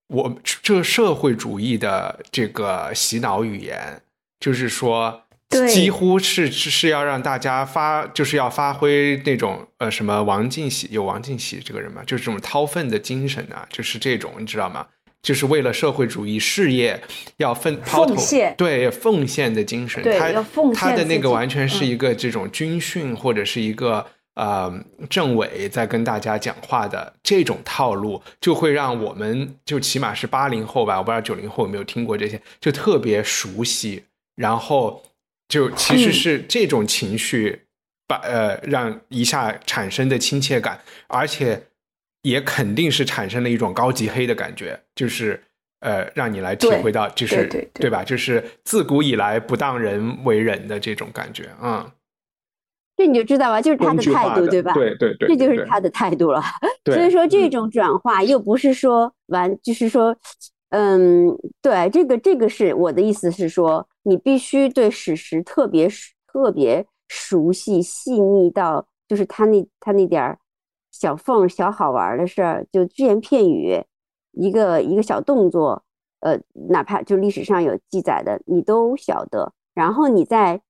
[0.09, 4.03] 我这社会主义的这个洗脑语言，
[4.41, 5.23] 就是说。
[5.49, 14.87] 几乎是是要让大家发，就是要发挥那种呃什么王进喜有王进喜这个人嘛，就是这种掏粪的精神啊，就是这种你知道吗？
[15.23, 17.01] 就是为了社会主义事业
[17.39, 24.05] 要奉奉献，对奉献的精神，他他的那个完全是一个这种军训或者是一个
[24.35, 24.73] 呃
[25.09, 34.05] 政委在跟大家讲话的这种套路，就会让我们就起码是八零后吧，我不知道九零后有没有听过这些，就特别熟悉，
[34.35, 35.03] 然后。
[35.49, 37.63] 就其实是这种情绪，
[38.07, 41.63] 把呃让一下产生的亲切感，而且
[42.23, 45.41] 也肯定是产生了一种高级黑的感觉，就是
[45.81, 48.03] 呃让你来体会到，就是对吧？
[48.03, 51.93] 就是自古以来不当人为人的这种感觉啊。
[52.97, 54.73] 这你就知道吧，就是他的态度，对吧？
[54.73, 56.43] 对对对，这就是他的态度了。
[56.87, 60.17] 所以说这种转化又不是说完，就是说
[60.71, 61.29] 嗯，
[61.61, 65.89] 对，这个这个是我的意思是说，你必须对史实特别
[66.29, 70.39] 特别熟悉、细腻到，就是他那他那点儿
[70.93, 73.83] 小缝、小好玩的事儿，就只言片语，
[74.31, 75.83] 一个一个小动作，
[76.21, 76.41] 呃，
[76.71, 80.63] 哪怕就历史上有记载的，你都晓得，然后你再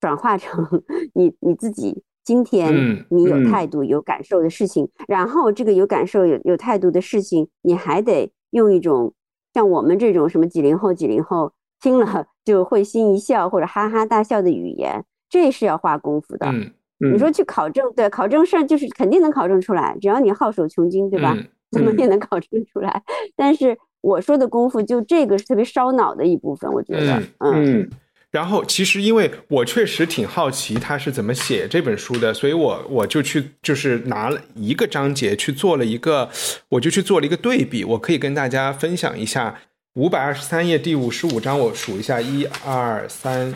[0.00, 0.82] 转化成
[1.14, 9.14] 你你自己今天你有态度、有感受的事情，然后这个有感受、有有态度的事情，你还得用一种。
[9.54, 16.46] 像我们这种什么几零后、几零后听了就会心一笑或者哈哈大笑的语言，这是要花功夫的。
[16.46, 21.36] 嗯，你说去考证，对，考证事就是肯定能考证出来，只要你好手穷经，对吧？
[21.70, 23.02] 怎么也能考证出来。
[23.34, 27.88] 但是我说的功夫，就这个是特别烧脑的一部分，我觉得，嗯。
[28.30, 36.30] 然后，其实因为我确实挺好奇他是怎么写这本书的，所以我我就去就是拿了一个章节去做了一个，
[36.70, 37.84] 我就去做了一个对比。
[37.84, 39.60] 我可以跟大家分享一下，
[39.94, 43.54] 五百二十三页第五十五章，我数一下，一二三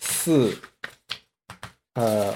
[0.00, 0.58] 四，
[1.94, 2.34] 呃，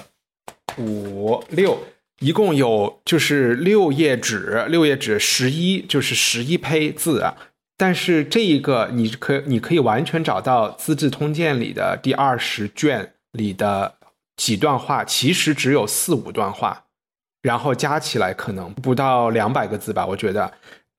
[0.79, 1.83] 五六，
[2.21, 7.37] 一共有就是六页纸，六页纸十一，就是十一胚字啊。
[7.77, 13.97] 但是这一个，你可你可以完全找到《资治通鉴》里的第二十卷里的
[14.37, 16.85] 几段话，其实只有四五段话，
[17.43, 20.53] 然后加起来可能不到两百个字吧，我觉得。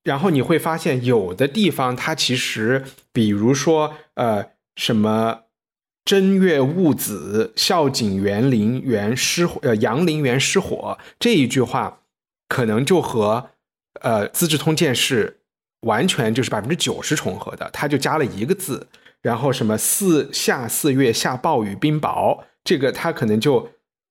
[0.04, 5.42] 然后你会发现，有的地方它其实，比如说，呃，什么
[6.04, 12.00] 正月戊子，孝景园陵园失呃阳陵园失火这一句话，
[12.48, 13.50] 可能就和
[14.00, 15.38] 呃《资治通鉴》是。
[15.82, 18.86] 完全就是百分之九十重合的，他就加了一个字，
[19.20, 23.68] 然后什么四夏四月下暴雨冰雹，这个他可能就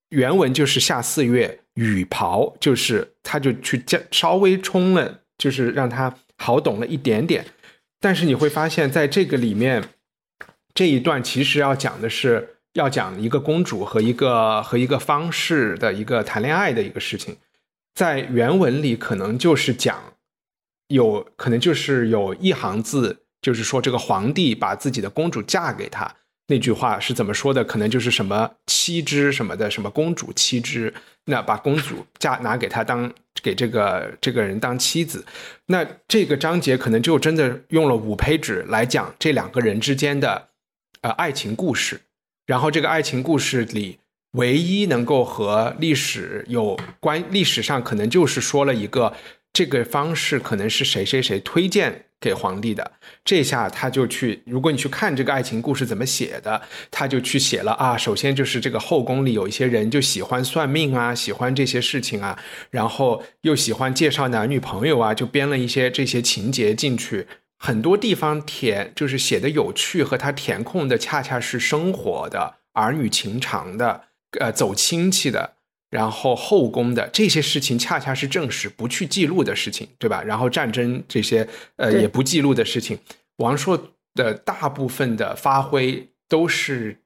[0.10, 7.43] 原文就是下四月雨雹，就是他就去加稍微冲了，就是让他好懂了一点点。
[7.99, 9.89] 但是你会发现在这个里面
[10.73, 17.38] 这一段其实要讲的是要讲一个公主和一个和一个方式的一个谈恋爱的一个事情，
[17.93, 20.13] 在原文里可能就是讲。
[20.91, 26.17] 有可能就是有一行字，就是说这个皇帝把自己的公主嫁给他，
[26.52, 27.64] 那句话是怎么说的？
[27.64, 30.94] 可能就是什么妻之什么的，什么公主妻之，
[31.26, 33.10] 那把公主嫁拿给他当
[33.42, 35.26] 给这个这个人当妻子，
[35.68, 40.50] 那这个章节可能就真的用了五胚纸来讲这两个人之间的
[41.02, 42.02] 呃爱情故事，
[42.46, 43.98] 然后这个爱情故事里
[44.34, 49.14] 唯一能够和历史有关，历史上可能就是说了一个。
[49.54, 52.94] 这个方式可能是谁谁谁推荐给皇帝的，
[53.26, 54.44] 这下他就去。
[54.46, 57.98] 如果你去看这个爱情故事怎么写的，他就去写了啊。
[57.98, 67.28] 首先就是这个后宫里有一些人就喜欢算命啊，喜欢这些事情啊，然后又喜欢介绍男女朋友啊，就编了一些这些情节进去。
[67.58, 74.06] 很多地方填就是写的有趣，和他填空的恰恰是生活的、儿女情长的、
[74.40, 75.58] 呃走亲戚的。
[75.91, 80.23] 然后后宫的这些事情恰恰是正史不去记录的事情，对吧？
[80.23, 82.97] 然后战争这些呃也不记录的事情，
[83.38, 86.97] 王朔的大部分的发挥都是，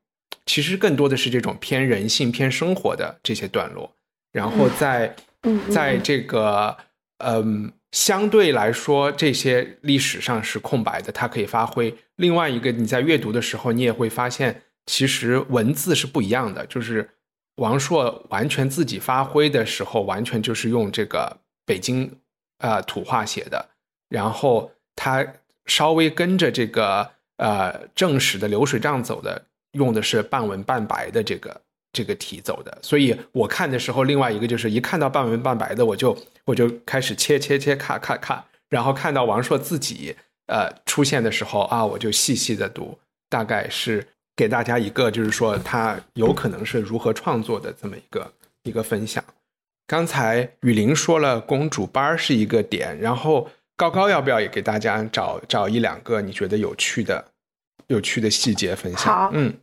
[0.46, 3.92] 其实更多的是这种偏人性、偏生活的这些段落。
[4.32, 5.16] 然后在
[5.72, 6.78] 在这个
[7.24, 11.92] 嗯相对来说这些历史上是空白的，它可以发挥。
[12.18, 17.10] 另外一个你在阅读的时候，你也会发现，其实文字是不一样的，就是。
[17.56, 22.20] 王朔完全自己发挥的时候，完全就是用这个北京
[22.58, 23.70] 呃土话写的，
[24.10, 25.26] 然后他
[25.66, 31.62] 稍微跟着这个呃正史的流水账走的，用的是半文半白的这个
[31.94, 32.78] 这个题走的。
[32.82, 40.16] 所以我看的时候，另外一个就是一看到半文半白的，我就我就开始切切切看看看，然后看到王朔自己
[40.48, 44.06] 呃出现的时候啊，我就细细的读，大概是。
[44.36, 48.30] 给大家一个，就是说他有可能是如何创作的这么一个
[48.64, 49.24] 一个分享。
[49.88, 57.24] 刚才雨林说了公主班是一个点，然后高高要不要也给大家找找一两个你觉得有趣的、
[57.88, 59.14] 有趣的细节分享？
[59.14, 59.54] 好，嗯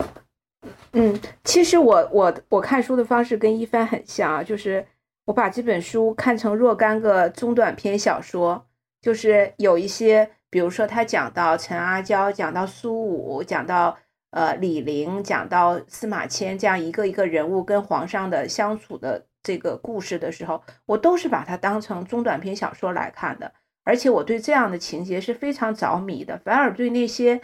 [0.93, 4.87] 嗯，其实我我我看书的方式跟一帆很像啊，就是
[5.27, 8.65] 我把这本书看成若干个中短篇小说，
[9.03, 13.99] 就是有一些，比如说他讲到陈阿娇，讲到苏武，讲到。
[14.33, 23.53] 呃，李陵讲到司马迁这样一个一个人物跟皇上的相处的这个故事的时候，我都是把它当成中短篇小说来看的，
[23.85, 27.43] 而且我对这样的情节是非常着迷的，反而对那些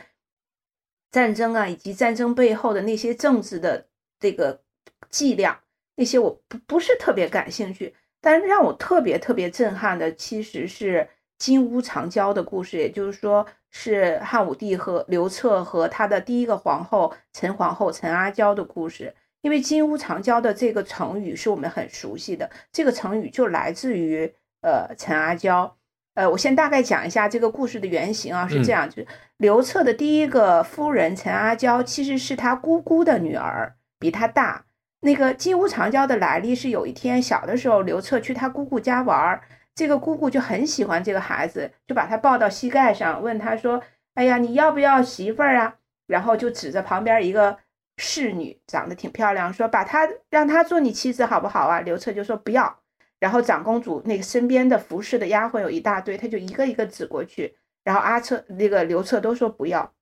[1.10, 3.86] 战争啊以及战争背后的那些政治的
[4.18, 4.62] 这个
[5.10, 5.60] 伎俩，
[5.96, 7.94] 那些我不不是特别感兴趣。
[8.20, 11.08] 但让我特别特别震撼的，其实是
[11.38, 13.46] 金屋藏娇的故事，也就是说
[13.80, 19.14] 是汉武帝和刘彻和他的第一个皇后陈皇后陈阿娇的故事。
[19.42, 25.76] 因为金屋藏娇的这个成语是我们很熟悉的，这个成语就来自于呃陈阿娇。
[26.14, 29.06] 呃，我先大概讲一下这个故事的原型啊，是这样，就是
[29.36, 34.64] 刘彻的第一个夫人陈阿娇其实是他姑姑的女儿，比他大。
[35.02, 39.42] 那个金屋藏娇的来历是有一天小的时候，刘彻去他姑姑家玩儿。
[39.78, 43.80] 这个姑姑就很喜欢这个孩子，就把他抱到膝盖上，问他说
[44.14, 45.76] ：“哎呀，你要不要媳妇儿啊？”
[46.08, 47.56] 然后就指着旁边一个
[47.96, 52.80] 侍女，长得挺漂亮，说：“把她让她做你妻子好不好啊？”刘彻就说：“不要。”
[53.20, 59.94] 然后长公主那个身边的服侍的丫鬟有一大堆，他就一个一个指过去，然后阿彻那个刘彻都说不要。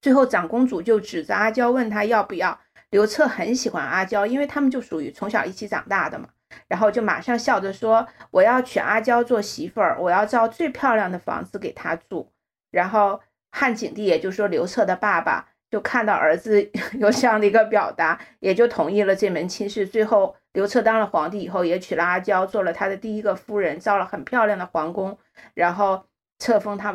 [0.00, 2.58] 最后长公主就指着阿娇问他要不要。
[2.88, 6.30] 刘彻很喜欢阿娇，因为他们就属于从小一起长大的嘛。
[6.68, 12.32] 然后就马上笑着说：“我要娶阿娇做媳妇儿，我要造最漂亮的房子给她住。”
[12.70, 19.86] 然后汉景帝，也就是说刘彻的爸爸，就看到儿子 有这样的一个表达，也就同意了这门亲事。
[19.86, 25.16] 最后刘彻当了皇帝以后，也娶了阿娇，做了他的第一个夫人，造了很漂亮的皇宫，
[25.54, 26.04] 然后
[26.38, 26.94] 册封他。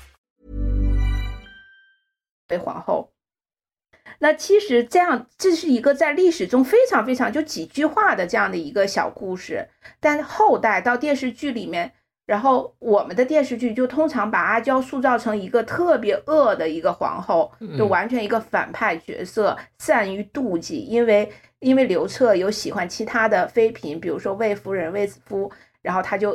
[2.51, 3.09] 为皇后，
[4.19, 9.69] 那其实这样，这是一个在历史中非常非常就几句话的这样的一个小故事。
[9.99, 11.93] 但后代到电视剧里面，
[12.25, 26.33] 然后我们的电视剧就通常把阿娇塑造成一个特别恶的一个皇后，就完全一个反派角色，善于妒忌，因为因为刘彻有喜欢其他的妃嫔，比如说魏夫人、魏子夫，然后他就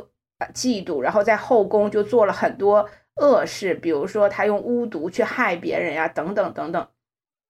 [0.53, 2.89] 嫉妒，然后在后宫就做了很多。
[3.17, 6.89] 恶事，比如说他用巫毒去害别人呀，等等等等。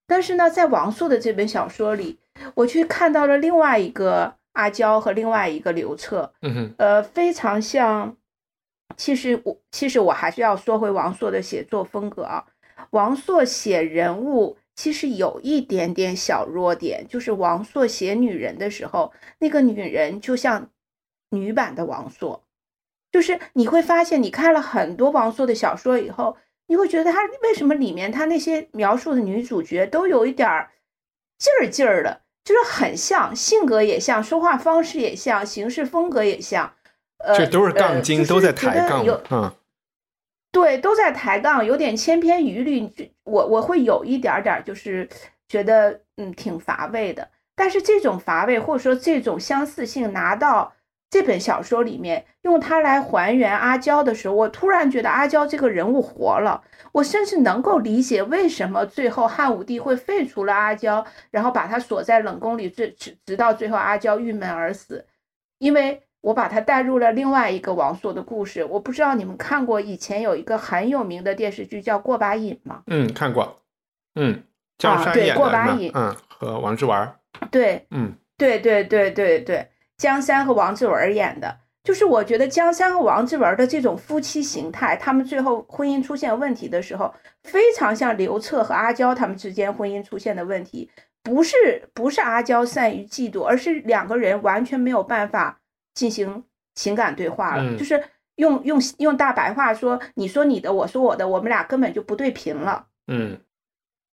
[0.06, 2.18] 但是呢，在王朔的这本小说里，
[2.54, 6.32] 我去看到了另外一个阿娇和另外一个刘彻，
[6.78, 8.16] 呃，非常像。
[8.96, 12.46] 其实我其实我还是要说回王朔的写作风格啊。
[12.90, 20.70] 王朔写人物其实有一点点小弱点，就是王朔写女人的时候，那个女人就像
[21.30, 22.45] 女版的王朔。
[23.12, 26.36] 就是你会发现，你看了很多王朔的小说以后，
[26.66, 30.70] 你会觉得他为什么里面他那些描述的女主角都有一点儿
[31.38, 36.74] 劲儿劲儿的，就是很像，性格也像，说话方式也像，行事风格也像。
[37.18, 39.02] 呃，这都是杠精，都在抬杠。
[39.30, 39.50] 嗯，
[40.52, 42.92] 对，都在抬杠，有点千篇一律。
[43.24, 45.08] 我我会有一点点，就是
[45.48, 47.30] 觉得嗯挺乏味的。
[47.54, 50.74] 但是这种乏味或者说这种相似性拿到。
[51.08, 56.62] 这本小说里面用它来还原阿娇的时候，我突然觉得阿娇这个人物活了。
[56.92, 65.06] 我甚至能够理解为什么最后汉武帝会废除了阿娇，然后把她锁在冷宫里，直直直到最后阿娇郁闷而死。
[65.58, 68.64] 因为我把它带入了另外一个王朔的故事。
[68.64, 72.82] 我不知道你们看过以前有一个很有名的电视剧叫《过把瘾》吗？
[72.86, 73.62] 嗯，看过。
[74.16, 74.42] 嗯，
[74.78, 77.08] 江山演的嗯，和王志文。
[77.50, 79.68] 对，嗯，对对对对对。
[79.98, 90.90] 江山和王志文演的，就是我觉得江山和王志文的这种夫妻形态，他们最后婚姻出现问题的时候，非常像刘彻和阿娇他们之间婚姻出现的问题，
[91.22, 95.60] 不是不是阿娇善于嫉妒，而是两个人完全没有办法
[95.94, 96.44] 进行
[96.74, 103.40] 情感对话了，就是用用用大白话说，你说你的，我说我的，我们俩根本就不对频了，嗯，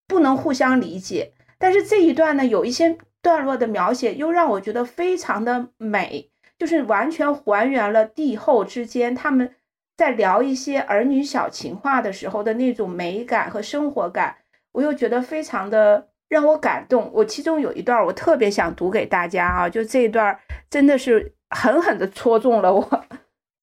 [0.07, 1.33] 不能互相理解。
[1.57, 2.97] 但是这一段呢，有一些。
[3.23, 9.55] 段落的描写又让我觉得非常的美，就是完全还原了帝后之间他们
[9.97, 14.35] 在聊一些儿女小情话的时候的那种美感和生活感，
[14.73, 17.09] 我又觉得非常的让我感动。
[17.13, 20.37] 我其中有一段我特别想读给大家啊，就这一段
[20.69, 23.05] 真的是狠狠的戳中了我。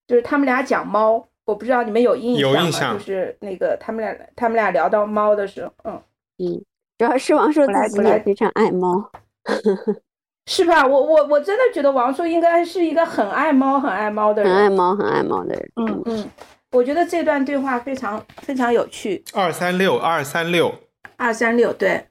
[0.07, 2.59] 就是他们俩讲猫，我不知道你们有印象吗？
[2.59, 6.03] 有印象，就是那个他们俩他们俩聊到猫的时候，嗯
[6.39, 6.65] 嗯，
[6.99, 9.11] 主要是王朔自己也非常爱猫，
[10.46, 10.84] 是吧？
[10.86, 15.70] 我我我真的觉得王朔应该是一个很爱猫、很爱猫的人，很爱猫、很爱猫的人。
[15.76, 16.30] 嗯嗯，
[16.72, 19.22] 我觉得这段对话非常非常有趣。
[19.32, 20.74] 二三六二三六
[21.16, 22.07] 二三六，对。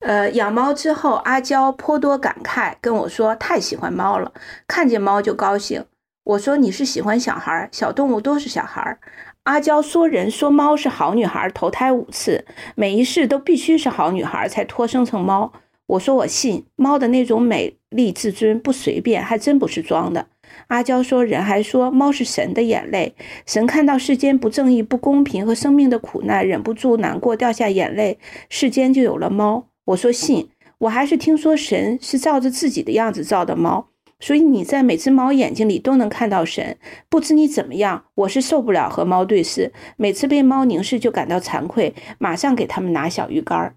[0.00, 4.30] 呃，养猫之后，阿娇颇多感慨，跟我说太喜欢猫了，
[4.66, 5.84] 看见猫就高兴。
[6.24, 8.98] 我说你是喜欢小孩，小动物都是小孩。
[9.44, 15.52] 阿娇说人说猫是好女孩，投胎五次，每一世都必须是好女孩才托生成猫。
[15.86, 20.26] 我说我信，猫的那种美丽自尊不随便，还真不是装的。
[20.68, 23.14] 阿娇说人还说猫是神的眼泪，
[23.46, 28.18] 神看到世间不正义、不公平和生命的苦难，忍不住难过掉下眼泪，
[28.48, 29.68] 世间就有了猫。
[29.86, 36.76] 我说信，我还是听说神是照着自己的样子造的猫，所以你在每只猫眼睛里都能看到神。
[37.08, 43.76] 不知你怎么样，我是受不了和猫对视，每次被猫凝视就感到惭愧，马上给他们拿小鱼干儿。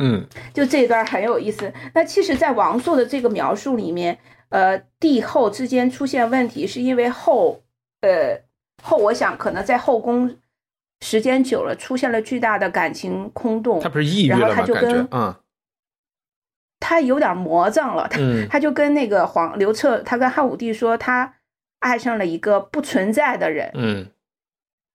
[0.00, 1.72] 嗯，就这一段很有意思。
[1.94, 7.62] 那其实，在王朔的这个描述里面，呃，帝后之间出现问题，是因为后，
[8.00, 8.42] 呃，
[8.82, 10.36] 后，我想可能在后宫。
[11.02, 13.80] 时间久了，出现了巨大的感情空洞。
[13.80, 14.54] 他不是抑郁了吗？
[14.54, 15.34] 感觉，嗯，
[16.78, 18.06] 他有点魔怔了。
[18.06, 18.18] 他
[18.50, 21.36] 他就跟那个黄刘彻，他跟汉武帝说，他
[21.78, 23.70] 爱上了一个不存在的人。
[23.72, 24.10] 嗯，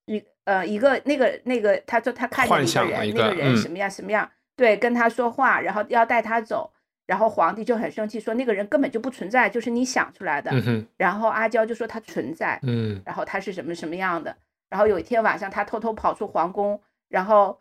[0.06, 6.72] 一呃，一个那个那个，他说他看见一个人，那个人什么样什么样，对，跟他说话，然后要带他走，
[7.06, 10.52] 然后皇帝就很生气，说那个人根本就不存在，就是你想出来的。
[10.98, 12.60] 然后阿娇就说他存在。
[12.64, 14.36] 嗯，然后他是什么什么样的？
[14.70, 17.60] 然后有一天晚上，他偷偷跑出皇宫，然后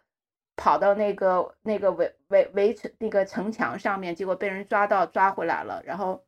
[0.57, 5.83] 跑到那个那个围围围城那个城墙上面，结果被人抓到抓回来了。
[5.85, 6.25] 然后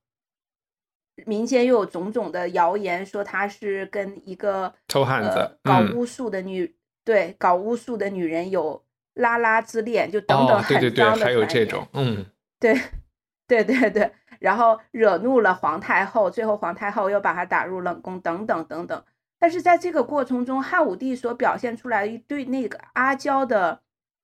[1.25, 8.85] 民间又有种种的谣言，说他是跟一个臭汉子搞巫术的女对搞巫术的女人有
[9.17, 12.25] 拉拉之恋，就等等很脏的还有这种嗯，
[12.59, 12.75] 对
[13.47, 19.05] 对对对，然后惹怒了皇太后，最后皇太后又把他打入冷宫，等等等等。
[19.39, 23.83] 但是在这个过程中，汉武帝所表现出来对那个阿娇的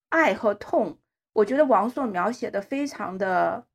[0.09, 0.99] 爱和痛，
[1.35, 3.67] 我觉得王朔描写的非常的，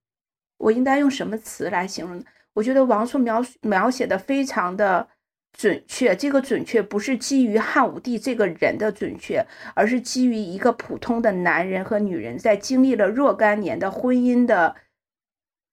[0.57, 2.24] 我应该用什么词来形容？
[2.53, 5.07] 我觉得王朔描描写的非常的
[5.53, 6.15] 准确。
[6.15, 9.45] 这个准确不是基于汉武帝这个人的准确，
[9.75, 14.75] 而是基于一个普通的男人和女人在经历了若干年的婚姻的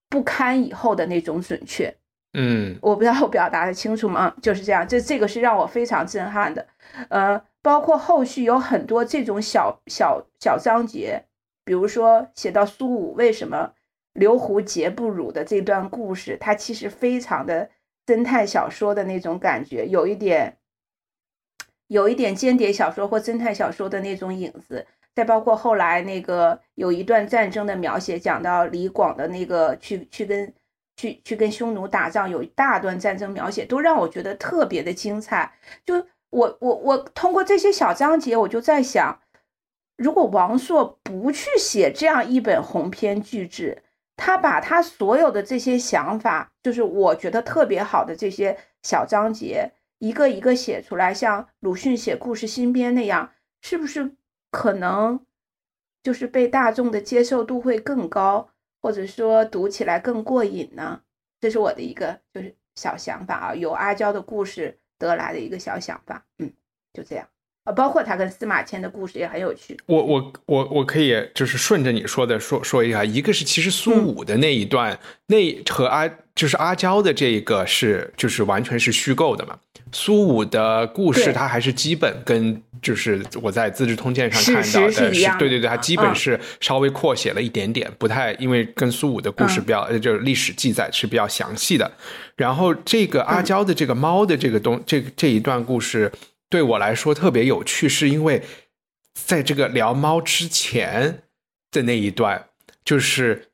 [0.08, 1.94] 不堪以后的那种准确。
[2.36, 4.34] 嗯，我不知道我表达的清楚吗？
[4.42, 6.66] 就是这样，这这个是让我非常震撼的。
[7.08, 11.26] 呃，包括后续有很多这种小小小章节，
[11.64, 13.74] 比如说写到苏武为什么
[14.14, 17.70] 留胡节不辱的这段故事，它其实非常的
[18.06, 20.58] 侦探小说的那种感觉，有一点
[21.88, 24.86] 有一点间谍小说或侦探小说的那种影子。
[25.14, 30.54] 再包括后来那个有一段战争的描写，讲到李广的那个去去跟。
[30.96, 35.52] 去去跟匈奴打仗，有一大段战争描写，都让我觉得特别的精彩。
[35.84, 39.20] 就我我我通过这些小章节，我就在想，
[39.96, 43.82] 如果王朔不去写这样一本鸿篇巨制，
[44.16, 54.16] 他把他所有的这些想法，就是我觉得特别好的这些小章节，一个一个写出来，像鲁迅写《故事新编》那样，是不是
[54.50, 55.24] 可能
[56.02, 58.50] 就是被大众的接受度会更高？
[58.80, 61.00] 或者说读起来更过瘾呢？
[61.40, 66.26] 这是我的一个就是小想法啊，由阿娇的故事得来的一个小想法。
[66.38, 66.52] 嗯，
[66.92, 67.26] 就这样
[67.64, 69.76] 啊，包括他跟司马迁的故事也很有趣。
[69.86, 75.36] 我我我我可以就是顺着你说的说说一下，一个是其实苏武的那一段，那
[75.70, 79.58] 和阿就是阿娇的这个是就是完全是虚构的嘛。
[79.92, 91.90] 苏武的故事，他还是基本跟就是我在《资治通鉴》上看到的是，对对对，他基本是稍微扩写了一点点，不太因为跟苏武的故事比较，就是历史记载是比较详细的。
[92.36, 96.10] 然后这个阿娇的这个猫的这个东，这这一段故事
[96.54, 98.44] 对我来说特别有趣，是因为
[99.12, 101.24] 在这个聊猫之前
[101.72, 102.44] 的那一段，
[102.84, 103.48] 就是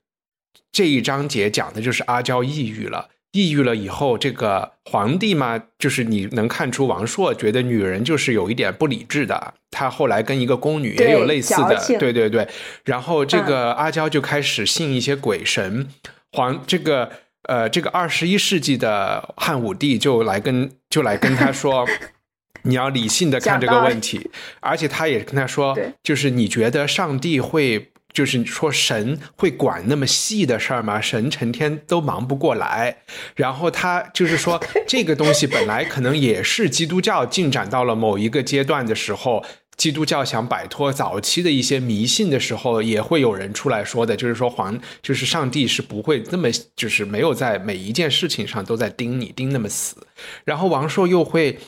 [0.71, 3.09] 这一章节讲的就是阿娇抑郁了。
[3.33, 9.55] 抑郁了以后，这个皇帝嘛，就是你能看出王朔觉得女人就是有一点不理智的。
[9.71, 12.47] 他后来跟一个宫女也有类似的，对对对。
[12.85, 15.89] 然后这个阿娇就开始信一些鬼神。
[16.33, 17.11] 皇这个
[17.45, 21.89] 呃，这个二十一世纪的汉武帝就来跟就来跟他说，
[22.63, 24.31] 你要理性的看这个问题。
[24.61, 27.91] 而且他也跟他说，就是你觉得上帝会。
[28.13, 31.01] 就是说神会管那么细的事儿吗？
[31.01, 32.97] 神成天都忙不过来。
[33.37, 39.45] 然后他就是说， 这个东西本来可能也是基督教进展到了某一个阶段的时候，
[39.77, 49.95] 基督教想摆脱早期的一些迷信的时候，也会有人出来说的，就是说皇就是上帝是不会那么就是没有在每一件事情上都在盯你盯那么死。
[50.45, 51.61] 然后王朔又会，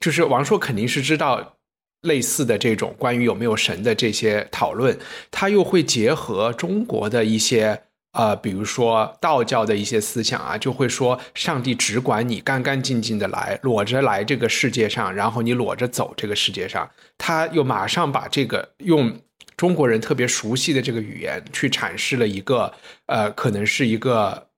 [0.00, 1.56] 就是王朔肯定是知道。
[2.02, 4.98] 类似的这种关于有没有神的这些讨论，
[5.30, 7.80] 他又会结合中国的一些
[8.14, 16.90] 呃，比如说道教的一些思想啊，就会说上帝只管你干干净净的来，裸着来这个世界上，然后你裸着走这个世界上。
[17.16, 19.16] 他又马上把这个用
[19.56, 22.74] 中国人特别熟悉的这个语言去阐释了一个
[23.06, 24.48] 呃，可能是一个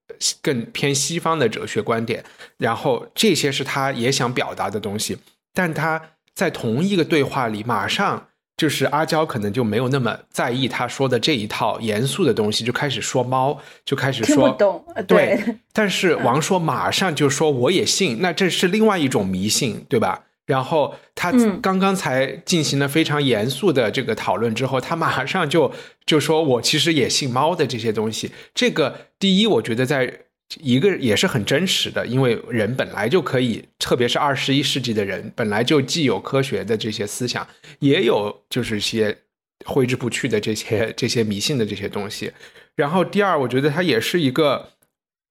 [0.43, 2.25] 更偏西方的哲学观点。
[2.57, 5.19] 然后这些是他也想表达的东西，
[5.53, 6.01] 但他。
[6.35, 8.27] 在同一个对话里，马上
[8.57, 14.85] 就是阿娇可能就没有那么在意他说的这一套严肃的东西，就开始说猫，就开始说听不懂。
[15.07, 15.41] 对，
[15.73, 20.25] 但是王说马上就说我也信，那这是另外一种迷信，对吧？
[20.47, 21.33] 然后他
[21.63, 25.73] 刚刚才进行了非常严肃的这个讨论之后，他马上就
[26.05, 28.31] 就说我其实也信猫的这些东西。
[28.55, 30.21] 这个第一，我觉得在。
[30.61, 37.45] 一个也是很真实的，因为人本来就可以，特别是二十一世纪的人，本来就既有科学的这些思想，
[37.81, 39.17] 也有就是些
[39.65, 42.31] 挥之不去的这些这些迷信的这些东西。
[42.77, 44.69] 然后第二，我觉得他也是一个，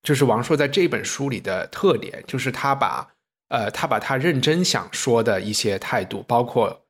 [0.01, 3.12] 就是王朔在这本书里的特点，就是他把
[3.53, 6.81] 呃他把他认真想说的一些态度，包括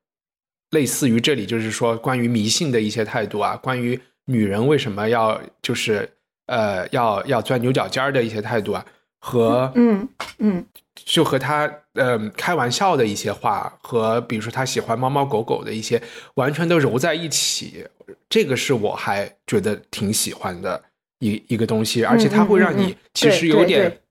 [0.71, 6.09] 类似于这里就是说关于迷信的一些态度啊，关于女人为什么要就是。
[6.45, 8.85] 呃，要要钻牛角尖儿的一些态度啊，
[9.17, 10.05] 和嗯
[10.39, 16.03] 嗯，就和他呃开玩笑的一些话，和比如说他喜欢猫猫狗狗的一些，
[16.33, 17.87] 完全都揉在一起。
[18.27, 20.83] 这个是我还觉得挺喜欢的
[21.19, 24.01] 一一个东西，而且它会让你其实有点，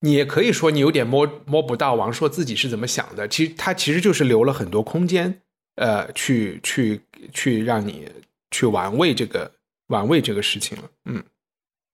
[0.00, 3.26] 你也可以说你有点摸摸不到王朔自己是怎么想的。
[3.28, 5.40] 其实他其实就是留了很多空间，
[5.76, 7.00] 呃，去去
[7.32, 8.08] 去让你
[8.50, 9.50] 去玩味这个。
[9.90, 11.20] 玩味这个事情了，嗯，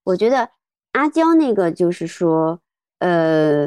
[0.05, 0.47] 我觉得
[0.93, 2.61] 阿娇那个就是说，
[2.99, 3.67] 呃，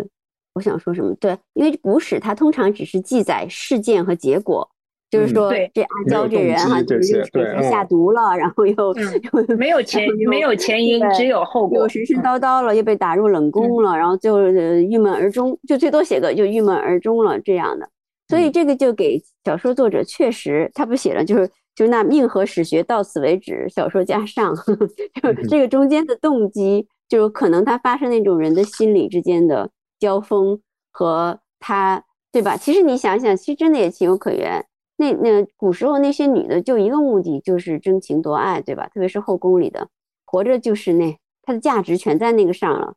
[0.54, 1.16] 我想说什么？
[1.16, 4.70] 对，因为古史它通常只是记载事件和结果，
[5.10, 8.93] 就是说这阿娇这人哈，就是给谁下毒了，然后又
[9.57, 17.89] 没有前没有前因，只有后果，又神神叨叨了，又被打入冷宫了，然后就郁闷而终，就最多写个就郁闷而终了这样的。
[18.28, 21.49] 所以这个就给小说作者确实，他不写了就是。
[21.76, 24.53] 就那命和史学到此为止，小说加上，
[25.24, 30.60] 就这个中间的动机，就可能他发生那种人的心理之间的交锋
[30.91, 32.03] 和他，
[32.34, 32.57] 对吧？
[32.57, 34.66] 其实你想想，其实真的也情有可原。
[35.00, 38.88] 那那古时候那些女的就一个目的，就是争情夺爱，对吧？
[38.93, 39.88] 特别是后宫里的，
[40.26, 42.93] 活着就是那她的价值全在那个上了。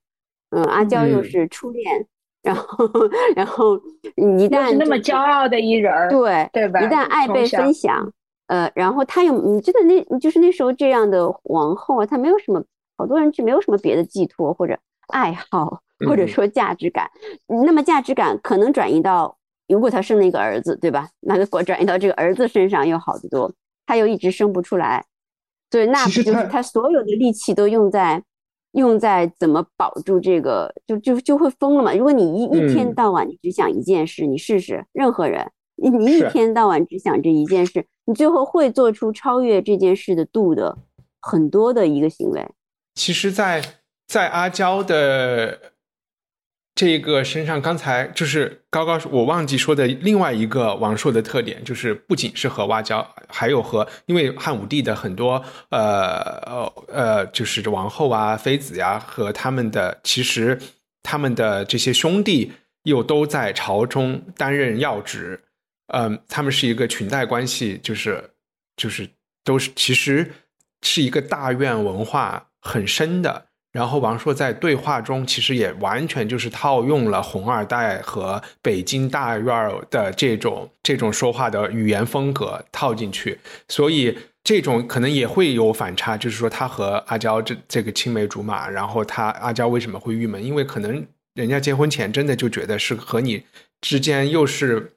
[0.51, 2.07] 嗯，阿娇又是初恋，
[2.43, 2.87] 然后
[3.37, 3.79] 然后
[4.17, 6.83] 一旦那么骄傲的一人，对对吧？
[6.83, 8.13] 一旦爱被分享。
[8.49, 12.63] 呃，然后她又，你记得那，就是那时候这样的皇后啊，她没有什么，
[12.99, 14.79] 好多人就没有什么别的寄托或者
[15.09, 17.09] 爱好，或者说价值感。
[17.47, 19.39] 那么价值感可能转移到，
[19.73, 21.09] 如果他生了一个儿子，对吧？
[21.21, 23.53] 那个转移到这个儿子身上又好得多。
[23.85, 25.05] 他又一直生不出来，
[25.71, 28.23] 所以那不就是他所有的力气都用在
[28.73, 31.93] 用在怎么保住这个，就就就会疯了嘛。
[31.93, 37.85] 如果你一一天到晚你只想一件事，你试试，任何人，你你一天到晚只想这一件事。
[38.05, 40.79] 你最后会做出超越这件事的度的
[41.21, 42.49] 很多的一个行为。
[42.95, 43.63] 其实，在
[44.07, 45.72] 在阿娇的
[46.75, 56.17] 这个身上，刚才就是高高我忘记说的另外一个王朔的特点，就是不仅是和阿娇，还有和因为汉武帝的很多呃
[56.47, 60.59] 呃呃，就是王后啊、妃子呀，和他们的其实
[61.03, 62.51] 他们的这些兄弟
[62.85, 65.39] 又都在朝中担任要职。
[65.89, 68.31] 嗯，他们是一个裙带关系，就是
[68.77, 69.07] 就是
[69.45, 70.33] 都是其实
[70.81, 73.49] 是一个大院文化很深的。
[73.73, 90.45] 然后王朔在对话中其实也完全就是套用了红二代和北京大院的这种这种说话的语言风格套进去，所以这种可能也会有反差，就是说他和阿娇这这个青梅竹马，然后他阿娇为什么会郁闷？
[90.45, 93.43] 因为可能人家结婚前真的就觉得是和你
[93.81, 94.93] 之间又是。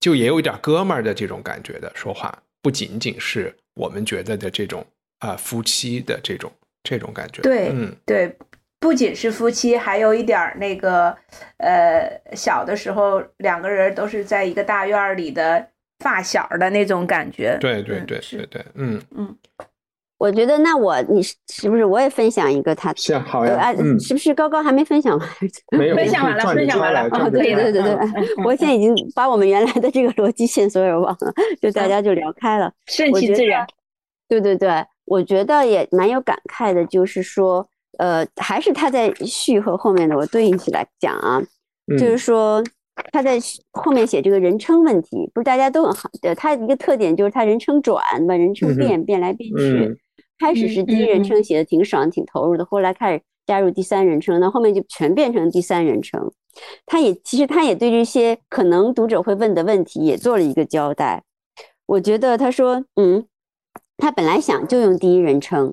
[0.00, 4.82] 就也有一点哥们儿的这种感觉的说话，不仅仅是我们觉得的这种
[5.18, 6.50] 啊夫妻的这种
[6.82, 7.42] 这种感觉。
[7.42, 8.36] 对，嗯，对，
[8.78, 11.16] 不仅是夫妻，还有一点那个
[11.58, 15.66] 呃小的时候两个人都是在一个大院里的
[15.98, 17.56] 发小的那种感觉。
[17.60, 19.36] 对对对，对对，嗯嗯。
[20.18, 22.92] 我觉得那我你是是不是我也分享一个他？
[22.94, 25.28] 是好呀，嗯，是不是高高还没分享完？
[25.78, 27.08] 没有分享完了，分享完了。
[27.10, 27.96] 哦，对对对对，
[28.44, 33.66] 我现在已经把我们原来的这个逻辑线索也忘了，就大家就聊开了，顺其自然。
[34.28, 34.68] 对对对，
[35.10, 41.42] 我觉得也蛮有感慨的，就是说，呃，还是他在序和后面的我对应起来讲啊，
[41.98, 42.62] 就是说。
[43.12, 43.38] 他在
[43.70, 46.10] 后面写这个人称问题，不是大家都很好。
[46.20, 49.98] 的，他一个特点就是他人称转，把人称变，变来变去。
[50.38, 56.30] 开始是第一人称写的挺爽、挺投入的，后来开始加入第三人称，那后面就全变成第三人称。
[56.84, 61.22] 他也其实他也对这些可能读者会问的问题也做了一个交代。
[61.86, 63.24] 我觉得他说，嗯，
[64.00, 65.72] 他本来想就用第一人称。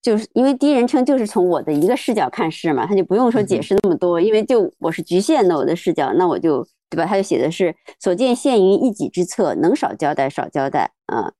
[0.00, 7.04] 就是因为第一人称就是从我的一个视角看事嘛，他就不用说解释那么多，因为就我是局限的我的视角，那我就对吧？
[7.04, 11.32] 他就写的是所见限于一己之侧，能少交代少交代啊。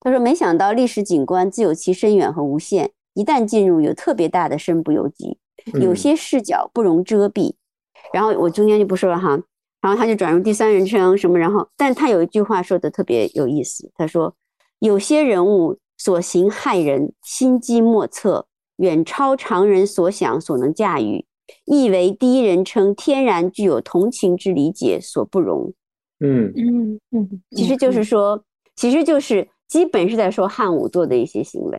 [0.00, 5.38] 他说没想到历史景观自有其深远和无限，一旦进入有特别大的身不由己，
[5.74, 7.54] 有些视角不容遮蔽。
[8.12, 9.40] 然后我中间就不说了哈，
[9.80, 14.34] 然后他就转入第三人称什么，然后但他有一句话说的特别有意思，他说
[14.80, 15.78] 有些人物。
[16.02, 21.26] 所行害人，心机莫测，远超常人所想所能驾驭，
[21.66, 25.74] 亦为第一人称天然具有同情之理解所不容。
[26.20, 28.42] 嗯嗯嗯，其实就是说，
[28.76, 31.78] 其实就是基本是在说汉武做的一些行为。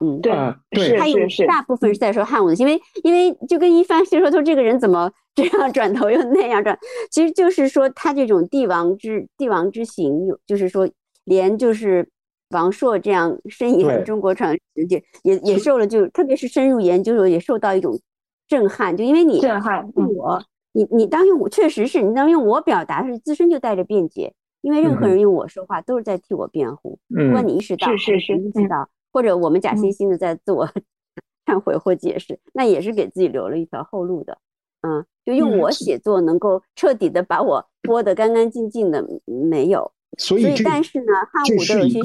[0.00, 0.32] 嗯，对，
[0.70, 1.16] 对，他有
[1.46, 6.76] 大部分是在说汉武的，因为因为就跟一帆就说，他这个人怎么这样转头又那样转，
[7.12, 10.90] 其实就是说他这种帝王之帝王之行，有就是说
[11.22, 12.10] 连就是。
[12.54, 18.00] 王朔这样深研中国传史界，也也受了，就特别是深入研究的时候，也受到一种
[18.46, 18.96] 震撼。
[18.96, 20.40] 就因为你震撼我，
[20.72, 24.32] 你你当用我确实是你当用我表达是自身就带着辩解，
[24.62, 26.98] 因为任何人用我说话都是在替我辩护。
[27.08, 30.66] 不管你意识到是是意识到，或者我们假惺惺的在自我
[31.44, 34.38] 忏悔或解释，那也是给自己留了一条后路的。
[34.86, 39.90] 嗯，就用我写作能够彻底的把我剥得干干净净的，没有。
[40.18, 42.00] 所以，但是呢，汉武的有些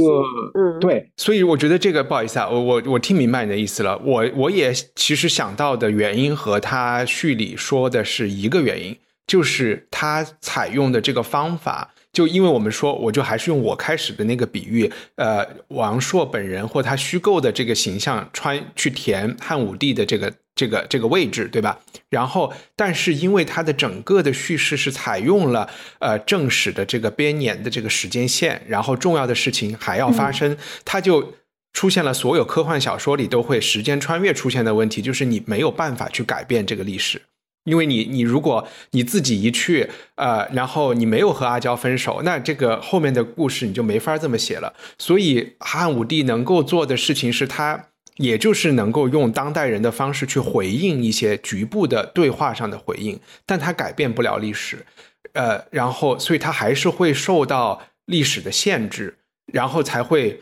[0.56, 3.98] 嗯，对，所以我觉得这个不好意思啊，我我我听明白你的意思了。
[4.04, 8.98] 我我也其实想到的原因和他序里说的是一个原因，
[9.30, 11.94] 就是他采用的这个方法。
[12.12, 21.80] 就因为我们说，我就还是用我开始的那个比喻，呃，王朔本人或他虚构的这个形象穿去填汉武帝的这个这个这个位置，对吧？
[22.10, 25.70] 然后，但是因为他的整个的叙事是采用了
[26.00, 31.36] 呃正史的这个编年的这个时间线，然后重要的事情还要发生，他就
[31.74, 37.22] 出现了所有科幻小说里都会时间穿越出现的问题，就是你没有办法去改变这个历史。
[37.70, 44.74] 因为你，你如果你自己一去，呃，然后你没有和阿娇分手，那这个后面的故事你就没法这么写了。
[44.98, 47.86] 所以汉武帝能够做的事情是他，
[48.18, 54.86] 也就是能够用当代人的方式去回应一些局部的对话上的回应，但他改变不了历史，
[55.34, 59.20] 呃，然后所以他还是会受到历史的限制，
[59.54, 60.42] 然后才会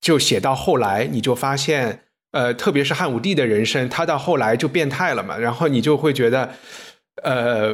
[0.00, 2.00] 就写到后来，你就发现。
[2.34, 6.50] 呃，特别是汉武帝的人生，他到后来就变态了嘛，然后你就会觉得，
[7.22, 7.72] 呃，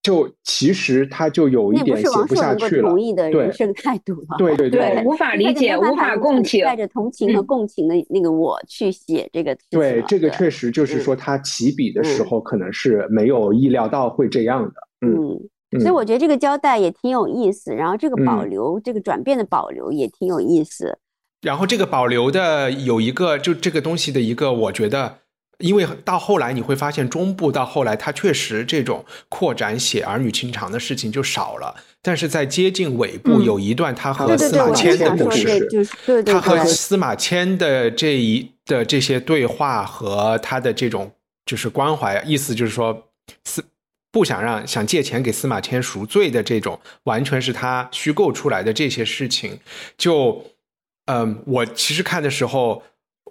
[0.00, 2.88] 就其实他就有一点写不下去了。
[2.88, 9.58] 同意的人生态度了，对对对，无法理解，无法共情，带着同情和共情的那个我去写这个。
[9.68, 14.74] 对，这个确实就是说他起笔的时候可能是没有意料到会这样的。
[15.04, 20.96] 嗯，所以我觉得这个交代也挺有意思，然后这个保留，这个转变的保留也挺有意思。
[21.42, 25.20] 然后这个保留的有一个，就这个东西的一个，我觉得，
[25.58, 31.74] 因为到后来你会发现，中部到后来，它确实这种扩展写儿女情长的事情就少了。
[32.02, 35.68] 但是在接近尾部有一段，他和司马迁的故事，
[36.26, 41.10] 他和司马迁的这一的这些对话和他的这种
[41.46, 43.08] 就是关怀，意思就是说，
[43.44, 43.64] 司
[44.10, 49.58] 不想让想借钱给司马迁赎罪的这种，完全是他虚构出来的这些事情，
[49.96, 50.44] 就。
[51.10, 52.84] 嗯，我其实看的时候，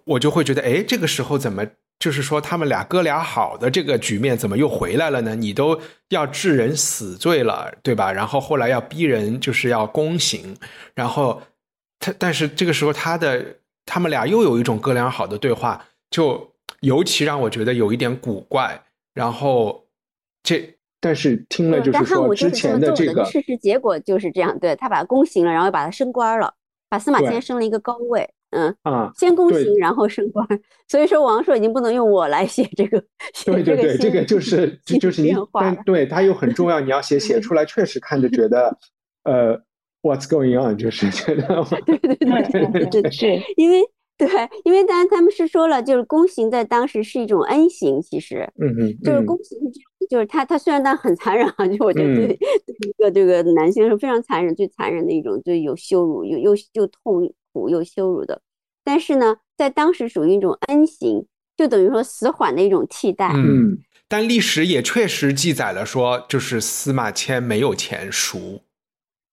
[0.03, 1.65] 我就会觉得，哎，这个时候怎么
[1.97, 5.33] 就是说他们俩哥俩好的这个局面怎么又回来了呢？
[5.33, 8.11] 你都要治人死罪了，对吧？
[8.11, 10.57] 然后后来要逼人就是要宫刑，
[10.93, 11.41] 然后
[11.99, 16.51] 他但是这个时候他的他们俩又有一种哥俩好的对话，就
[16.81, 18.83] 尤其让我觉得有一点古怪。
[19.13, 19.85] 然后
[20.43, 26.53] 这但是听了就是说之前的这个事实结果就是这样，对他把他宫刑了，然后又把他升官了。
[26.89, 30.45] 把司马迁升了一个高位，嗯啊，先宫刑，然后升官，
[30.89, 32.99] 所以说王朔已经不能用我来写这个，
[33.45, 35.33] 对对对，这个就是就是你，
[35.85, 38.75] 对他又很重要，你要写写出 来，确实看着觉得，
[39.23, 39.55] 呃
[40.01, 40.77] ，What's going on？
[40.77, 43.83] 就是觉得，对对对对对，是因为
[44.17, 44.27] 对，
[44.63, 49.79] 因为当然他们是说了，就是宫刑在当时是一种恩刑，其实，嗯嗯，就是宫刑是
[50.09, 52.39] 就是他他虽然他很残忍啊，就我觉得对对
[52.87, 58.41] 一个这个男性是非常残忍、最残忍的一种，就有羞辱又又又痛苦又羞辱的，
[58.83, 63.31] 但是呢，在当时属于一种恩刑，就等于说死缓的一种替代。
[63.35, 68.61] 嗯，但历史也确实记载了说，就是司马迁没有钱赎，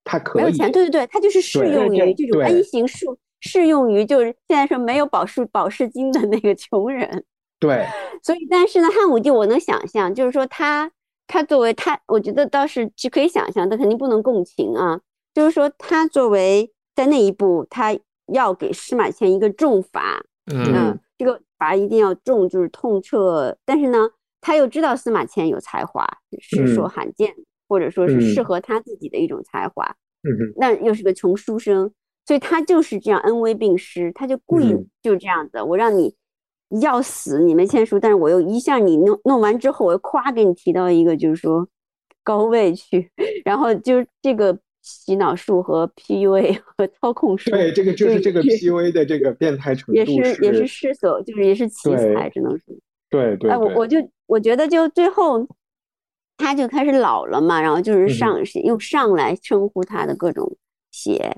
[0.04, 3.18] 他可以没有钱，对对对，他就是适用于这种恩刑数。
[3.40, 7.22] 适用于就是现在说没有保释保释金的那个穷人，
[7.58, 7.86] 对，
[8.22, 10.90] 所以但是呢，汉武帝我能想象，就是说他
[11.26, 15.00] 他作为他，我觉得倒是是可以想象，但肯定不能共情啊。
[15.34, 17.96] 就是说他作为在那一步，他
[18.32, 23.56] 要给司马迁一个重罚，嗯，这个罚一定要重，就是痛彻。
[23.64, 24.08] 但是呢，
[24.40, 26.06] 他又知道司马迁有才华，
[26.40, 27.34] 是说罕见，
[27.68, 29.84] 或者说是适合他自己的一种才华，
[30.22, 31.92] 嗯那又是个穷书生。
[32.26, 36.12] 所以他就是这样恩威并施，他就故意就这样子，我让你
[36.80, 41.66] 要死，你没签书，但是我又一下你弄弄完之后，我又夸给你提到一个就是说
[42.22, 43.10] 高位去，
[43.44, 52.74] 然后就是这个洗脑术和 PUA 和操控术，对，这个就是这个 PUA 的这个变态程度，也是也是失所，就是也是奇才，只能说，
[53.10, 53.50] 对对。
[53.50, 55.46] 哎，我我就我觉得就最后
[56.36, 60.56] 他就开始老了嘛，然后就是上用上来称呼他的各种
[60.90, 61.36] 写。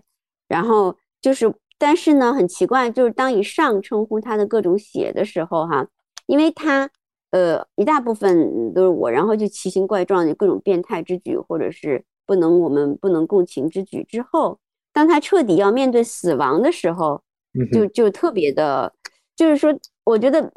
[0.49, 1.47] 然后就是，
[1.81, 5.87] 但是呢，很奇怪，就是当以上称呼他的各种写的时候，哈，
[6.27, 6.91] 因为他，
[7.31, 14.59] 呃，一大部分都是我，然后就奇形怪状的各种变态之举，或者是不能我们不能共情之举之后，
[14.93, 17.23] 当他彻底要面对死亡的时候，
[17.73, 18.93] 就就特别的，
[19.37, 19.73] 就是说，
[20.03, 20.53] 我觉得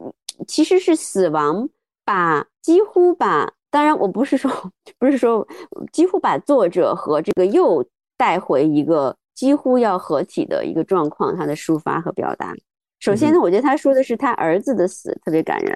[0.47, 1.69] 其实是死亡
[2.03, 4.49] 把几乎把，当然我不是说
[4.97, 5.47] 不是说
[5.91, 7.86] 几乎把作者和这个又
[8.17, 9.15] 带回一个。
[9.41, 12.53] 几乎要合体的一个状况，他的抒发和表达。
[12.99, 15.75] 首先呢，我觉得他说的是他儿子的死特别感人。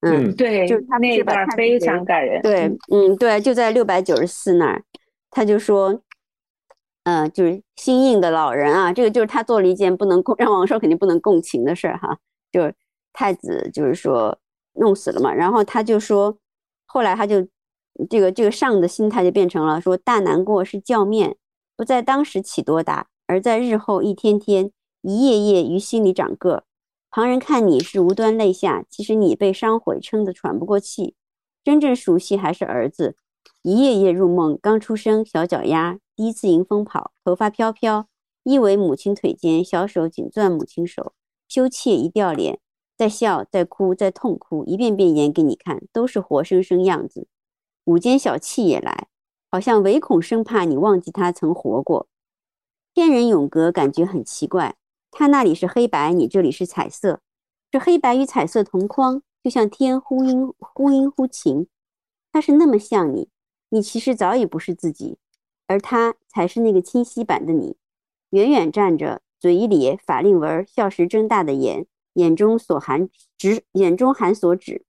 [0.00, 2.42] 嗯，对，就是他那段非常感人。
[2.42, 4.82] 对，嗯，对，就在六百九十四那儿，
[5.30, 6.02] 他就说，
[7.04, 12.18] 嗯，就是心硬的老人啊，这个就是他做了一件不能共让王朔肯定不能共情的事儿哈。
[12.50, 12.74] 就是
[13.12, 14.36] 太子就是说
[14.72, 16.36] 弄死了嘛，然后他就说，
[16.86, 17.46] 后来他就
[18.10, 21.36] 这个这个上的心态就变成了说大难过是教面。
[21.76, 24.72] 不在当时起多大，而在日后一天天、
[25.02, 26.64] 一夜夜于心里长个。
[27.10, 31.14] 旁人看你是无端泪下，其实你被伤毁，撑得喘不过气。
[31.62, 33.16] 真正熟悉还是儿子，
[33.62, 38.06] 一夜夜入梦，刚出生小脚丫，第一次迎风跑，头发飘飘，
[38.44, 41.12] 依偎母亲腿间，小手紧攥母亲手，
[41.48, 42.58] 羞怯一掉脸，
[42.96, 47.28] 在笑，在哭，在痛哭，一遍遍演给你看，都是活生生样子。
[47.84, 49.08] 午间小气也来。
[49.56, 52.08] 好像唯恐生怕你忘记他曾活过，
[52.92, 54.76] 天人永隔，感觉很奇怪。
[55.10, 57.22] 他那里是黑白，你这里是彩色，
[57.70, 61.68] 这黑白与彩色同框，就像天忽阴忽阴忽晴。
[62.30, 63.30] 他是那么像你，
[63.70, 65.16] 你其实早已不是自己，
[65.66, 67.78] 而他才是那个清晰版的你。
[68.28, 74.84] 远远站着，嘴一咧，法令纹，笑时睁大的眼，眼中所含指，眼中含所指。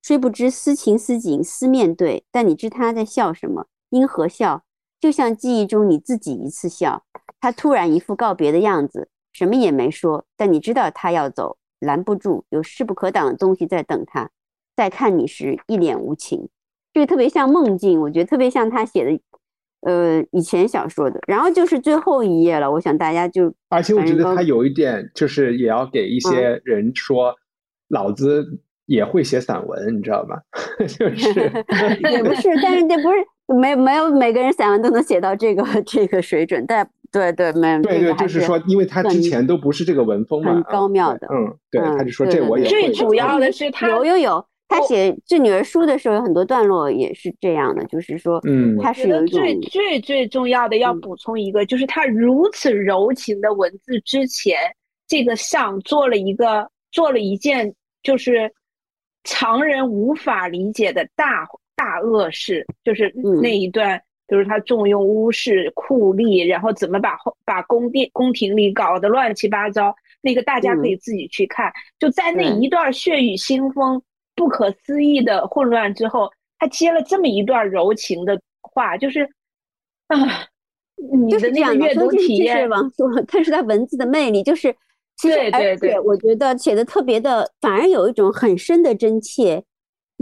[0.00, 3.66] 虽不知思情思景思面对，但你知他在笑什么。
[3.92, 4.64] 因何笑？
[4.98, 7.04] 就像记忆中你自己一次笑，
[7.40, 14.30] 他突然一副告别的样子，什么也没说，但你知道他要走，拦不住，有势不可挡的东西在等他。
[14.76, 16.48] 在看你时，一脸无情，
[16.92, 19.20] 这个特别像梦境，我觉得特别像他写的，
[19.80, 21.20] 呃，以前小说的。
[21.26, 27.34] 然后就是最后一页了，我想大家就，而且我觉得他有一点，就是也要给一些人说，
[27.88, 28.46] 老子
[28.86, 30.40] 也会写散文，你知道吗？
[30.86, 31.40] 就是
[32.08, 33.26] 也不是，但是这不是。
[33.52, 54.56] 没没有每个人散文都能写到这个这个水准，但对对没对对，就是说，因为他之前都不是这个文风嘛，很高妙的，嗯，对，他就说这我也最主要的是他有有有，他写致女儿书的时候有很多段落也是这样的，就是说，嗯，他是有最最最重要的要补充一个，就是他如此柔情的文字之前，
[55.06, 58.50] 这个上做了一个做了一件就是
[59.24, 61.46] 常人无法理解的大。
[61.76, 63.12] 大恶事就是
[63.42, 69.94] 那一段，就是他重用巫氏酷吏，然后怎么把后把宫殿宫廷里搞得乱七八糟。
[70.24, 71.72] 那个大家可以自己去看。
[71.98, 74.00] 就在那一段血雨腥风、
[74.36, 79.28] 不可思议的混乱之后，他接了这么一段柔情的话，就是
[80.06, 80.16] 啊，
[81.12, 84.72] 你的那个阅读体验，王说，他是他文字的魅力，就是
[85.16, 89.64] 其实而且我觉得写的特别的，反而有一种很深的真切。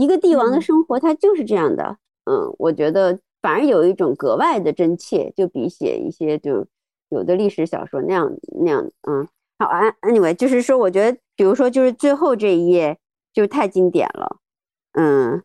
[0.01, 1.98] 一个帝王的生活，他就是这样的。
[2.24, 6.66] 嗯，我觉得反而有一种格外的真切，就比写一些就
[7.11, 8.90] 有的历史小说那样那样。
[9.09, 9.28] 嗯，
[9.59, 12.96] 好啊，anyway，就是说，我觉得，比如说，就是最后这一页
[13.34, 14.36] 就太经典了，
[14.92, 15.42] 嗯，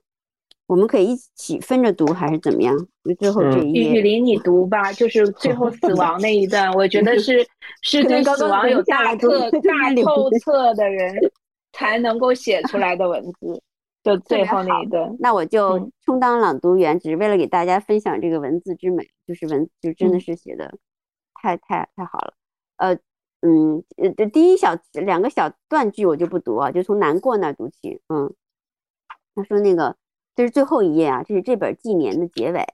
[0.67, 2.77] 我们可以一起分着读，还是怎么样？
[3.03, 7.45] 就最后这一页，雨林你读吧，就是最后死亡那一段，我觉得是
[7.83, 11.13] 是对死亡有大特大透彻的人
[11.73, 13.61] 才能够写出来的文字，
[14.05, 15.13] 就最后那一段。
[15.19, 20.77] 那我就充当朗读员，只是为了给大家分享这个文字之美，就是文就真的是写的
[21.33, 22.33] 太太太好了，
[22.77, 22.97] 呃。
[23.41, 28.01] 嗯，呃，这第一小两个小断句我就不读啊，就从难过那读起。
[28.07, 28.33] 嗯，
[29.35, 29.95] 他说那个
[30.35, 32.65] 这是最后一页啊，这是这本纪年的结尾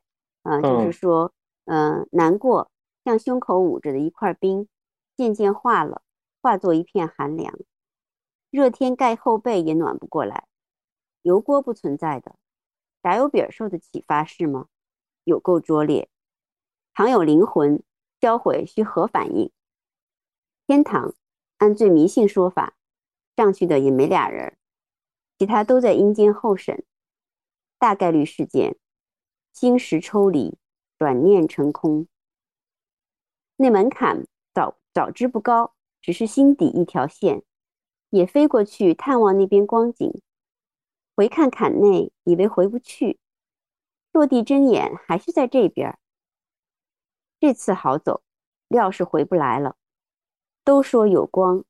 [0.44, 1.34] 啊，就是说，
[1.66, 2.72] 嗯，难过
[3.04, 4.70] 像胸口捂着的一块冰，
[5.18, 6.04] 渐渐化了，
[6.42, 7.54] 化作一片寒凉。
[8.50, 10.46] 热天盖后背也暖不过来。
[11.22, 12.36] 油锅不存在的，
[13.04, 14.68] 炸油饼受的启发是吗？
[15.24, 16.10] 有够拙劣。
[16.94, 17.84] 倘有灵魂，
[18.20, 19.52] 销毁需何反应？
[20.68, 21.14] 天堂，
[21.58, 22.76] 按最迷信说法，
[23.36, 24.58] 上去的也没俩人，
[25.38, 26.84] 其他都在阴间候审。
[27.78, 28.78] 大概率事件，
[29.54, 30.58] 心识抽离，
[30.98, 32.08] 转念成空。
[33.58, 37.44] 那门槛早早知不高，只是心底一条线，
[38.10, 40.22] 也飞过去探望那边光景。
[41.16, 43.20] 回看坎内，以为回不去，
[44.12, 46.00] 落地睁眼还是在这边。
[47.40, 48.24] 这次好走，
[48.68, 49.76] 料是回不来了。
[50.64, 51.66] 都说有光，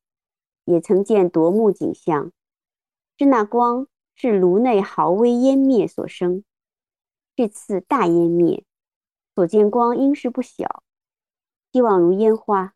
[0.66, 2.32] 也曾见夺目景象，
[3.18, 6.44] 知那光是炉内毫微烟灭所生。
[7.36, 8.66] 这次大烟灭，
[9.34, 10.84] 所见光应是不小，
[11.72, 12.76] 希望如烟花。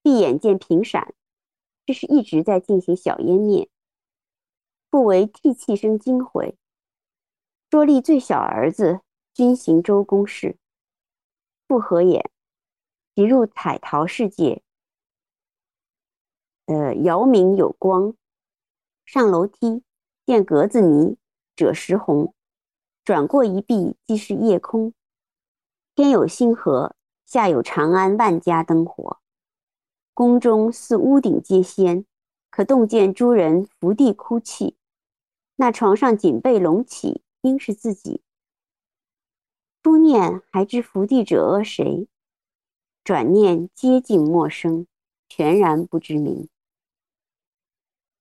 [0.00, 1.14] 闭眼见平闪，
[1.84, 3.68] 这是一直在进行小烟灭，
[4.90, 6.56] 不为涕泣声惊回。
[7.68, 9.00] 卓立最小儿子
[9.34, 10.56] 均行周公事，
[11.66, 12.30] 不合眼，
[13.14, 14.62] 即入彩陶世界。
[16.64, 18.14] 呃，遥明有光，
[19.04, 19.82] 上楼梯
[20.24, 21.18] 见格子泥
[21.54, 22.32] 赭石红，
[23.04, 24.94] 转过一壁即是夜空。
[25.94, 29.18] 天有星河，下有长安万家灯火。
[30.14, 32.06] 宫中似屋顶皆仙，
[32.50, 34.77] 可洞见诸人伏地哭泣。
[35.60, 38.22] 那床上锦被隆起，应是自己。
[39.82, 42.06] 初念还知伏地者谁？
[43.02, 44.86] 转念皆近陌生，
[45.28, 46.48] 全然不知名。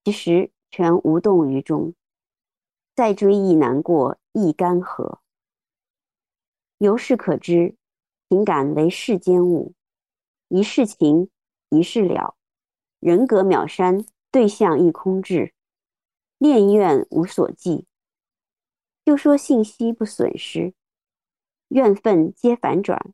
[0.04, 1.94] 其实全无动于衷，
[2.96, 5.20] 再追忆难过亦干涸。
[6.80, 7.76] 由是可知，
[8.30, 9.74] 情感为世间物，
[10.48, 11.30] 一世情，
[11.70, 12.36] 一世了，
[13.00, 15.54] 人格渺山，对象亦空置，
[16.38, 17.86] 念怨无所寄。
[19.06, 20.74] 就说信息不损失，
[21.70, 23.14] 怨愤皆反转，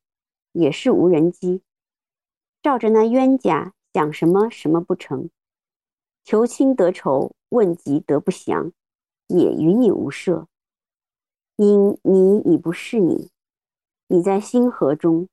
[0.52, 1.62] 也是无人机。
[2.62, 5.30] 照着那冤家想什么什么不成。
[6.24, 8.72] 求亲得仇，问疾得不祥，
[9.28, 10.48] 也与你无涉。
[11.58, 13.30] 因你已不是你，
[14.08, 15.28] 你在星河中，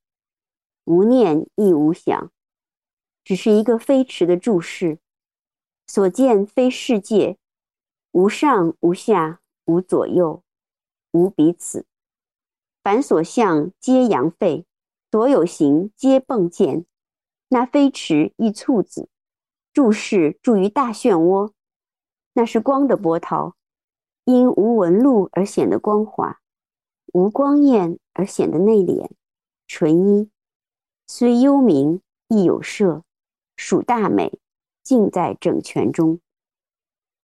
[0.85, 2.31] 无念亦无想，
[3.25, 4.99] 只是一个飞驰的注视。
[5.87, 7.39] 所见非世界，
[8.13, 10.43] 无上无下，无左右，
[11.13, 11.87] 无彼此。
[12.83, 14.67] 凡所向皆阳废，
[15.11, 16.87] 所有形皆迸溅。
[17.49, 19.09] 那飞驰亦簇子。
[19.73, 21.53] 注视注于大漩涡，
[22.33, 23.55] 那是光的波涛，
[24.25, 26.41] 因无纹路而显得光滑，
[27.13, 29.09] 无光焰而显得内敛
[29.69, 30.29] 纯一。
[31.07, 33.05] 虽幽冥亦有色，
[33.55, 34.41] 属大美，
[34.83, 36.21] 尽在整全中。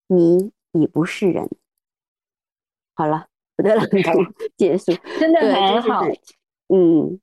[0.06, 1.48] 你已不是人。
[2.94, 3.26] 好了，
[3.58, 3.98] 我的朗读
[4.56, 6.02] 结束， 真的很好。
[6.68, 7.20] 嗯，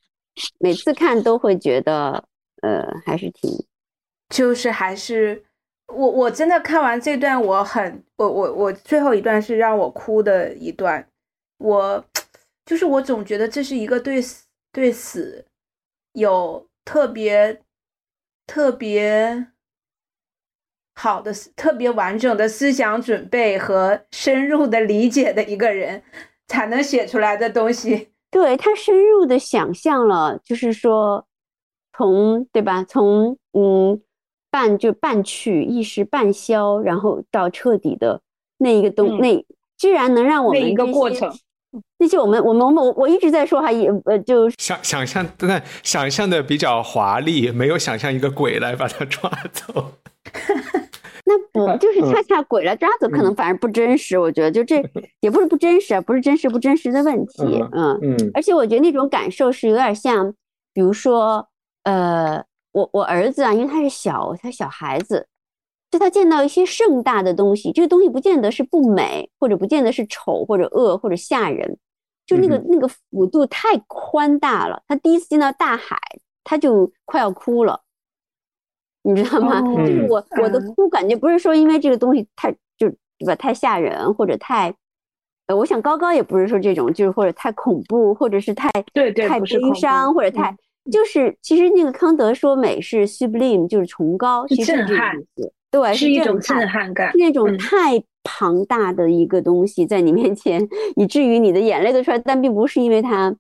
[0.60, 2.26] 每次看都会觉得，
[2.62, 3.49] 呃，还是挺。
[4.30, 5.43] 就是还是
[5.88, 11.08] 我我真的看完这段，我很我我我最后一段是让我哭的一段，
[11.58, 12.06] 我
[12.66, 15.45] 就是我总觉得这是一个对死对死
[16.14, 17.62] 有特别
[18.47, 19.47] 特别
[20.96, 26.02] 好的特别完整的思想准备和深入的理解的一个人
[26.48, 28.10] 才能写出来的东西。
[28.32, 31.26] 对他深入的想象了，就是说
[31.98, 32.84] 从对吧？
[32.84, 34.02] 从嗯。
[34.54, 38.22] 半就半去，一时半消，然后到彻底的
[38.60, 39.44] 那一个东，那
[39.80, 41.28] 居然能让我们那一个过程，
[41.98, 49.94] 那些我们我们我们我我一直在说哈，也呃就想想象，但想象的比较华丽，没有想象一个鬼来把他抓走。
[51.26, 54.18] 那不就是恰恰鬼来抓走，可能反而不真实。
[54.18, 54.84] 我觉得就这
[55.22, 58.32] 也不是不真实啊，不是真实不真实的问题，嗯嗯。
[58.34, 60.34] 而且我觉得那种感受是有点像，
[60.74, 61.48] 比如说
[61.84, 62.44] 呃。
[62.74, 65.28] 我我儿子啊，因为他是小，他小孩子，
[65.92, 71.78] 就他见到一些盛大的东西，这个东西不见得是不美，或者不见得是丑或者恶或者吓人，
[72.26, 74.82] 就那个那个幅度太宽大了。
[74.88, 75.96] 他第一次见到大海，
[76.44, 77.80] 他就快要哭了，
[79.04, 79.62] 你知道吗？
[79.62, 82.89] 就是我我的哭感觉不是说因为这个东西太就
[83.20, 84.74] 对吧太吓人或者太。
[85.47, 89.45] 呃，我想高高也不是说这种，就是或者太恐怖，或者是太对对太悲
[89.76, 90.56] 伤，或者太
[90.89, 95.22] 就是其实那个康德说美是 sublime，就是崇高，其实震撼，
[95.70, 103.36] 对，是一种震撼感，那种太庞大的一个东西在你面前，以至于你的眼泪都出来，但并不是因为它，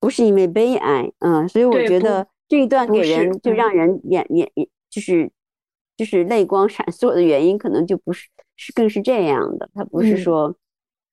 [0.00, 5.30] 不是因为悲哀，嗯，所以我觉得这一段给人就让人眼眼眼就是
[5.96, 10.54] 就是泪光闪烁的原因，可能就不是是更是这样的，它不是说。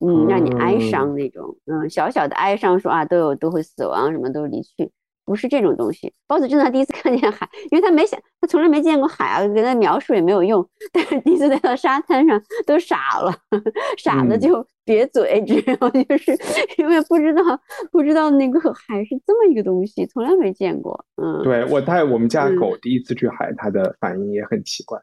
[0.04, 4.90] 嗯，让你哀伤那种，嗯，小小的哀伤，说啊，都有都会死亡，什么都离去，
[5.26, 6.14] 不是这种东西。
[6.28, 10.68] 包子真的第一次看见海，因为他没想，他从来没见过海啊，给他描述也没有用。
[10.92, 13.34] 但是第一次在到沙滩上，都傻了，
[13.98, 16.32] 傻的就瘪嘴，知道就是
[16.78, 17.42] 因为不知道
[17.92, 21.06] 不知道那个海是这么一个东西，从来没见过。
[21.22, 25.00] 嗯，对我带我们家狗第一次去海，它的反应也很奇怪。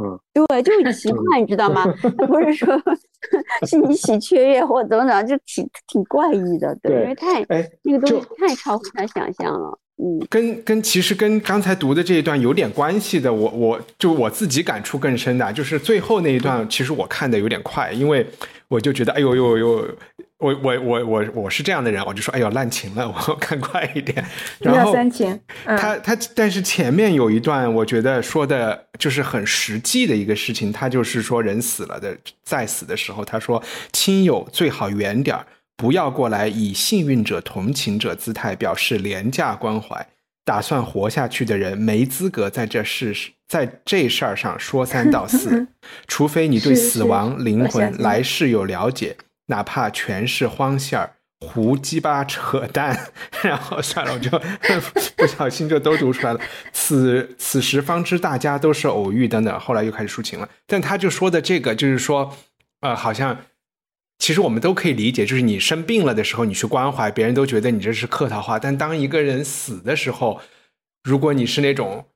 [0.00, 1.84] 嗯，对，就很奇怪，你知道吗？
[2.26, 2.80] 不是说
[3.66, 9.78] 是你喜雀跃或怎么怎么，就挺挺怪异的，对，因为太哎那个东西太超乎他想象了。
[10.02, 18.26] 嗯，跟跟其实跟刚才读的这一段有点关系的，我我就我自己感触更深的，就是最后那一段，其实我看的有点快，因为
[18.70, 19.98] 我就觉得，哎呦呦呦。
[20.40, 24.24] 我我我我我是这样的人，我就说，哎呦滥情了， 我看快一点。
[24.58, 33.62] 然后三情，他他，但是前面有一段，我觉得说的就是很实际的一个事情，他就是说人死了的，在死的时候，他说
[33.92, 35.44] 亲友最好远点儿，
[35.76, 40.06] 不要过来以幸运者、同情者姿态表示廉价关怀。
[40.46, 43.12] 打算活下去的人没资格在这事
[43.50, 45.66] 在这事儿上说三道四，
[46.06, 49.16] 除非你对死亡、灵魂、来世有了解。
[49.46, 52.96] 哪怕全是荒线儿、胡鸡巴扯淡，
[53.42, 54.30] 然后算了，我就
[55.18, 56.38] 不小心就都读出来了。
[56.72, 60.48] 此此时方知大家都是偶遇等等，后来又开始抒情了。
[60.68, 62.36] 但他就说的这个，就是说，
[62.82, 63.36] 呃，好像
[64.20, 68.60] 其实我们都可以理解，就是你生病了的时候，你去关怀别人，都觉得你这是客套话。
[68.60, 70.40] 但当一个人死的时候，
[71.02, 72.06] 如果你是那种，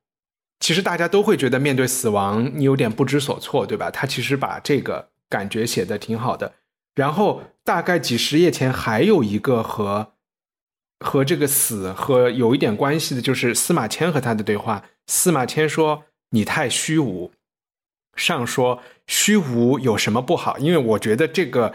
[0.61, 3.91] 其实大家都会觉得面对死亡，你有点不知所措，对吧？
[3.91, 6.55] 他其实把这个感觉写的挺好的。
[6.95, 10.13] 然后大概几十页前还有一个和
[11.01, 14.85] 和这个死和有一点关系的，就是司马迁和他的对话。
[15.07, 17.33] 司马迁说：“你太虚无。”
[18.17, 21.75] 上说：“虚无有什么不好？”因为我觉得这个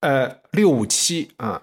[0.00, 1.62] 呃六五七啊，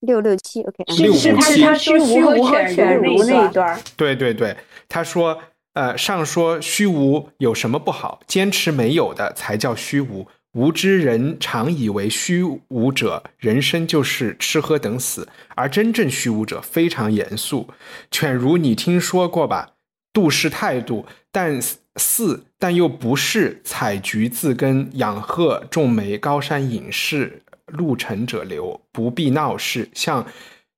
[0.00, 3.78] 六六七 OK，六五七他虚无和犬儒那一段。
[3.96, 4.56] 对对对，
[4.92, 5.40] 他说
[5.72, 8.20] ：“呃，上说虚无有什么不好？
[8.26, 17.70] 坚持没有的才叫虚无。”无知人常以为虚无者人生就是吃喝等死，而真正虚无者非常严肃。
[18.10, 19.70] 犬儒，你听说过吧？
[20.12, 21.58] 度是态度，但
[21.96, 30.26] 似但又不是采菊自耕、养鹤种梅、高山隐士、路程者流，不必闹事，像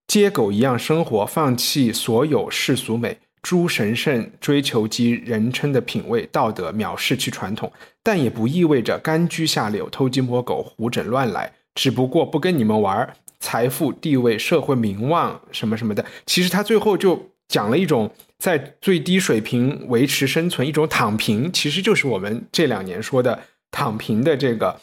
[0.06, 3.18] 街狗一样生活，放弃所有世俗美。
[3.44, 7.70] 诸神圣追求及人称的品味道德，藐视其传统，
[8.02, 11.52] 但也不意味着甘居下流、偷鸡摸狗、胡整乱来。
[11.74, 16.02] 只不过不跟你们玩，财富、地位、社会名望什么什么的。
[16.24, 24.80] 其实他最后就讲了一种在最低水平维持生存，一种躺平，其实就是我们这两年说的躺平的这个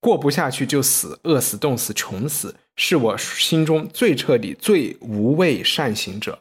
[0.00, 6.38] 过不下去就死，饿死、冻死、穷死，是我心中最彻底、最无畏善行者。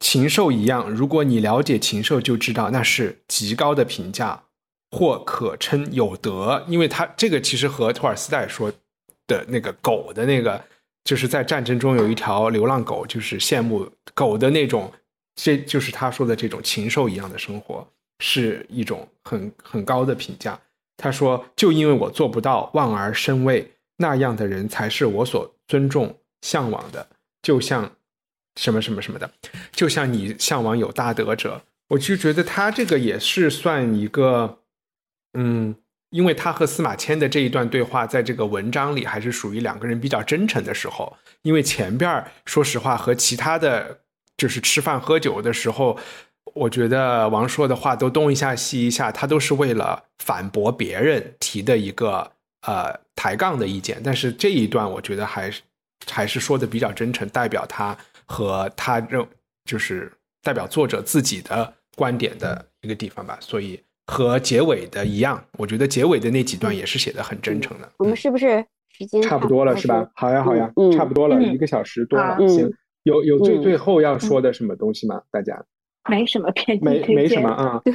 [0.00, 4.44] 禽兽一样，如果你了解禽兽，就知道那是极高的评价，
[4.92, 6.64] 或可称有德。
[6.68, 8.72] 因为他这个其实和托尔斯泰说
[9.26, 10.64] 的那个狗的那个，
[11.02, 14.90] 就是在战争中有一条流浪狗，就是羡慕狗的那种，
[15.34, 17.86] 这就是他说的这种禽兽一样的生活，
[18.20, 20.58] 是一种很很高的评价。
[20.96, 27.08] 他说，就因为我做不到望而生畏，那样的人才是我所尊重向往的，
[27.42, 27.90] 就像。
[28.58, 29.30] 什么什么什么的，
[29.70, 34.58] 就像你向往有大德者，我就觉得他这个也是算一个，
[35.34, 35.76] 嗯，
[36.10, 41.16] 因为他和司马迁的这一段对话，在这个文章里还是属于两个人比较真诚的时候。
[41.42, 44.00] 因为前边说实话和其他的，
[44.36, 45.96] 就是吃饭喝酒的时候，
[46.54, 52.32] 我觉得王说的话都东一下西一下，他都是为了反驳别人提的一个
[52.62, 54.02] 呃抬杠的意见。
[54.04, 55.62] 但是这一段我觉得还是
[56.10, 57.96] 还是说的比较真诚，代表他。
[58.28, 59.26] 和他认
[59.64, 63.36] 就是代表作者自己的观点的一个地方吧。
[63.40, 67.90] 所以和结尾的一样，我觉得结尾的那几段也是写的很真诚的。
[67.96, 70.08] 我们是不是时间差不多了，是吧？
[70.14, 72.36] 好呀，好呀，差不多了，一个小时多了。
[72.46, 72.70] 行，
[73.02, 75.22] 有有最最后要说的什么东西吗？
[75.30, 75.64] 大家？
[76.08, 77.80] 没什么偏没没什么啊。
[77.84, 77.92] 对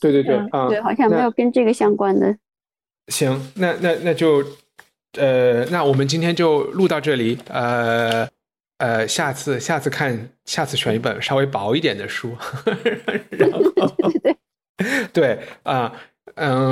[0.00, 2.36] 对对对啊，对，好像没有跟这个相关的。
[3.08, 4.44] 行，那那那就。
[5.18, 7.38] 呃，那我们今天就录到这里。
[7.48, 8.26] 呃
[8.82, 12.36] 呃，下次下次看，下次选一本稍微薄一点的书。
[13.30, 13.62] 然后，
[15.14, 15.92] 对啊。
[16.36, 16.71] 嗯，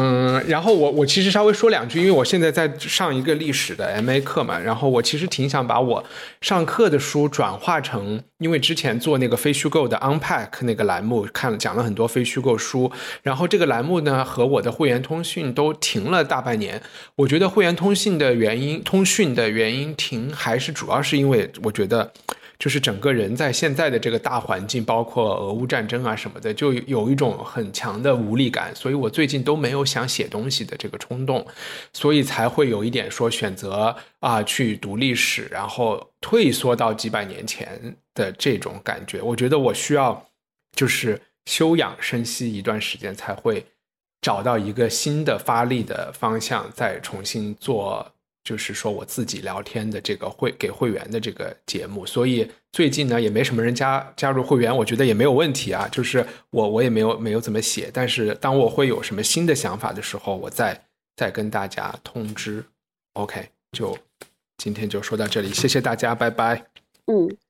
[0.51, 6.05] 然后我我其实稍微说两句，因为我现在在上一个历史的 M A 课嘛，然后我其实挺想把我
[6.41, 12.91] 上课的书转化成，因为之前做那个非虚构的 Unpack 那个栏目，看了讲了很多非虚构书，
[13.23, 16.83] 然后这个栏目呢和我的会员通讯都停了大半年，
[17.15, 22.13] 我觉得会员通讯的原因，通讯的原因停，还是主要是因为我觉得。
[22.61, 31.45] 就是整个人在现在的这个大环境，包括俄乌战争啊什么的，就有一种很强的无力感，所以我最近都没有想写东西的这个冲动，
[31.95, 39.23] 所以才会有一点说选择啊去读历史，然后退缩到几百年前的这种感觉。
[39.23, 40.27] 我觉得我需要
[40.77, 43.65] 就是休养生息一段时间，才会
[44.21, 48.13] 找到一个新的发力的方向，再重新做。
[48.43, 55.87] 就是说我自己聊天的这个会给会员的这个节目，所以最近呢也没什么人加加入会员，我觉得也没有问题啊。
[55.93, 60.85] 就是我我也没有没有怎么写，但是当我会有什么新的想法的时候，我再
[61.17, 62.65] 再跟大家通知。
[63.15, 63.97] OK，就
[64.57, 66.67] 今天就说到这里，谢谢大家，拜拜。
[67.07, 67.29] 嗯。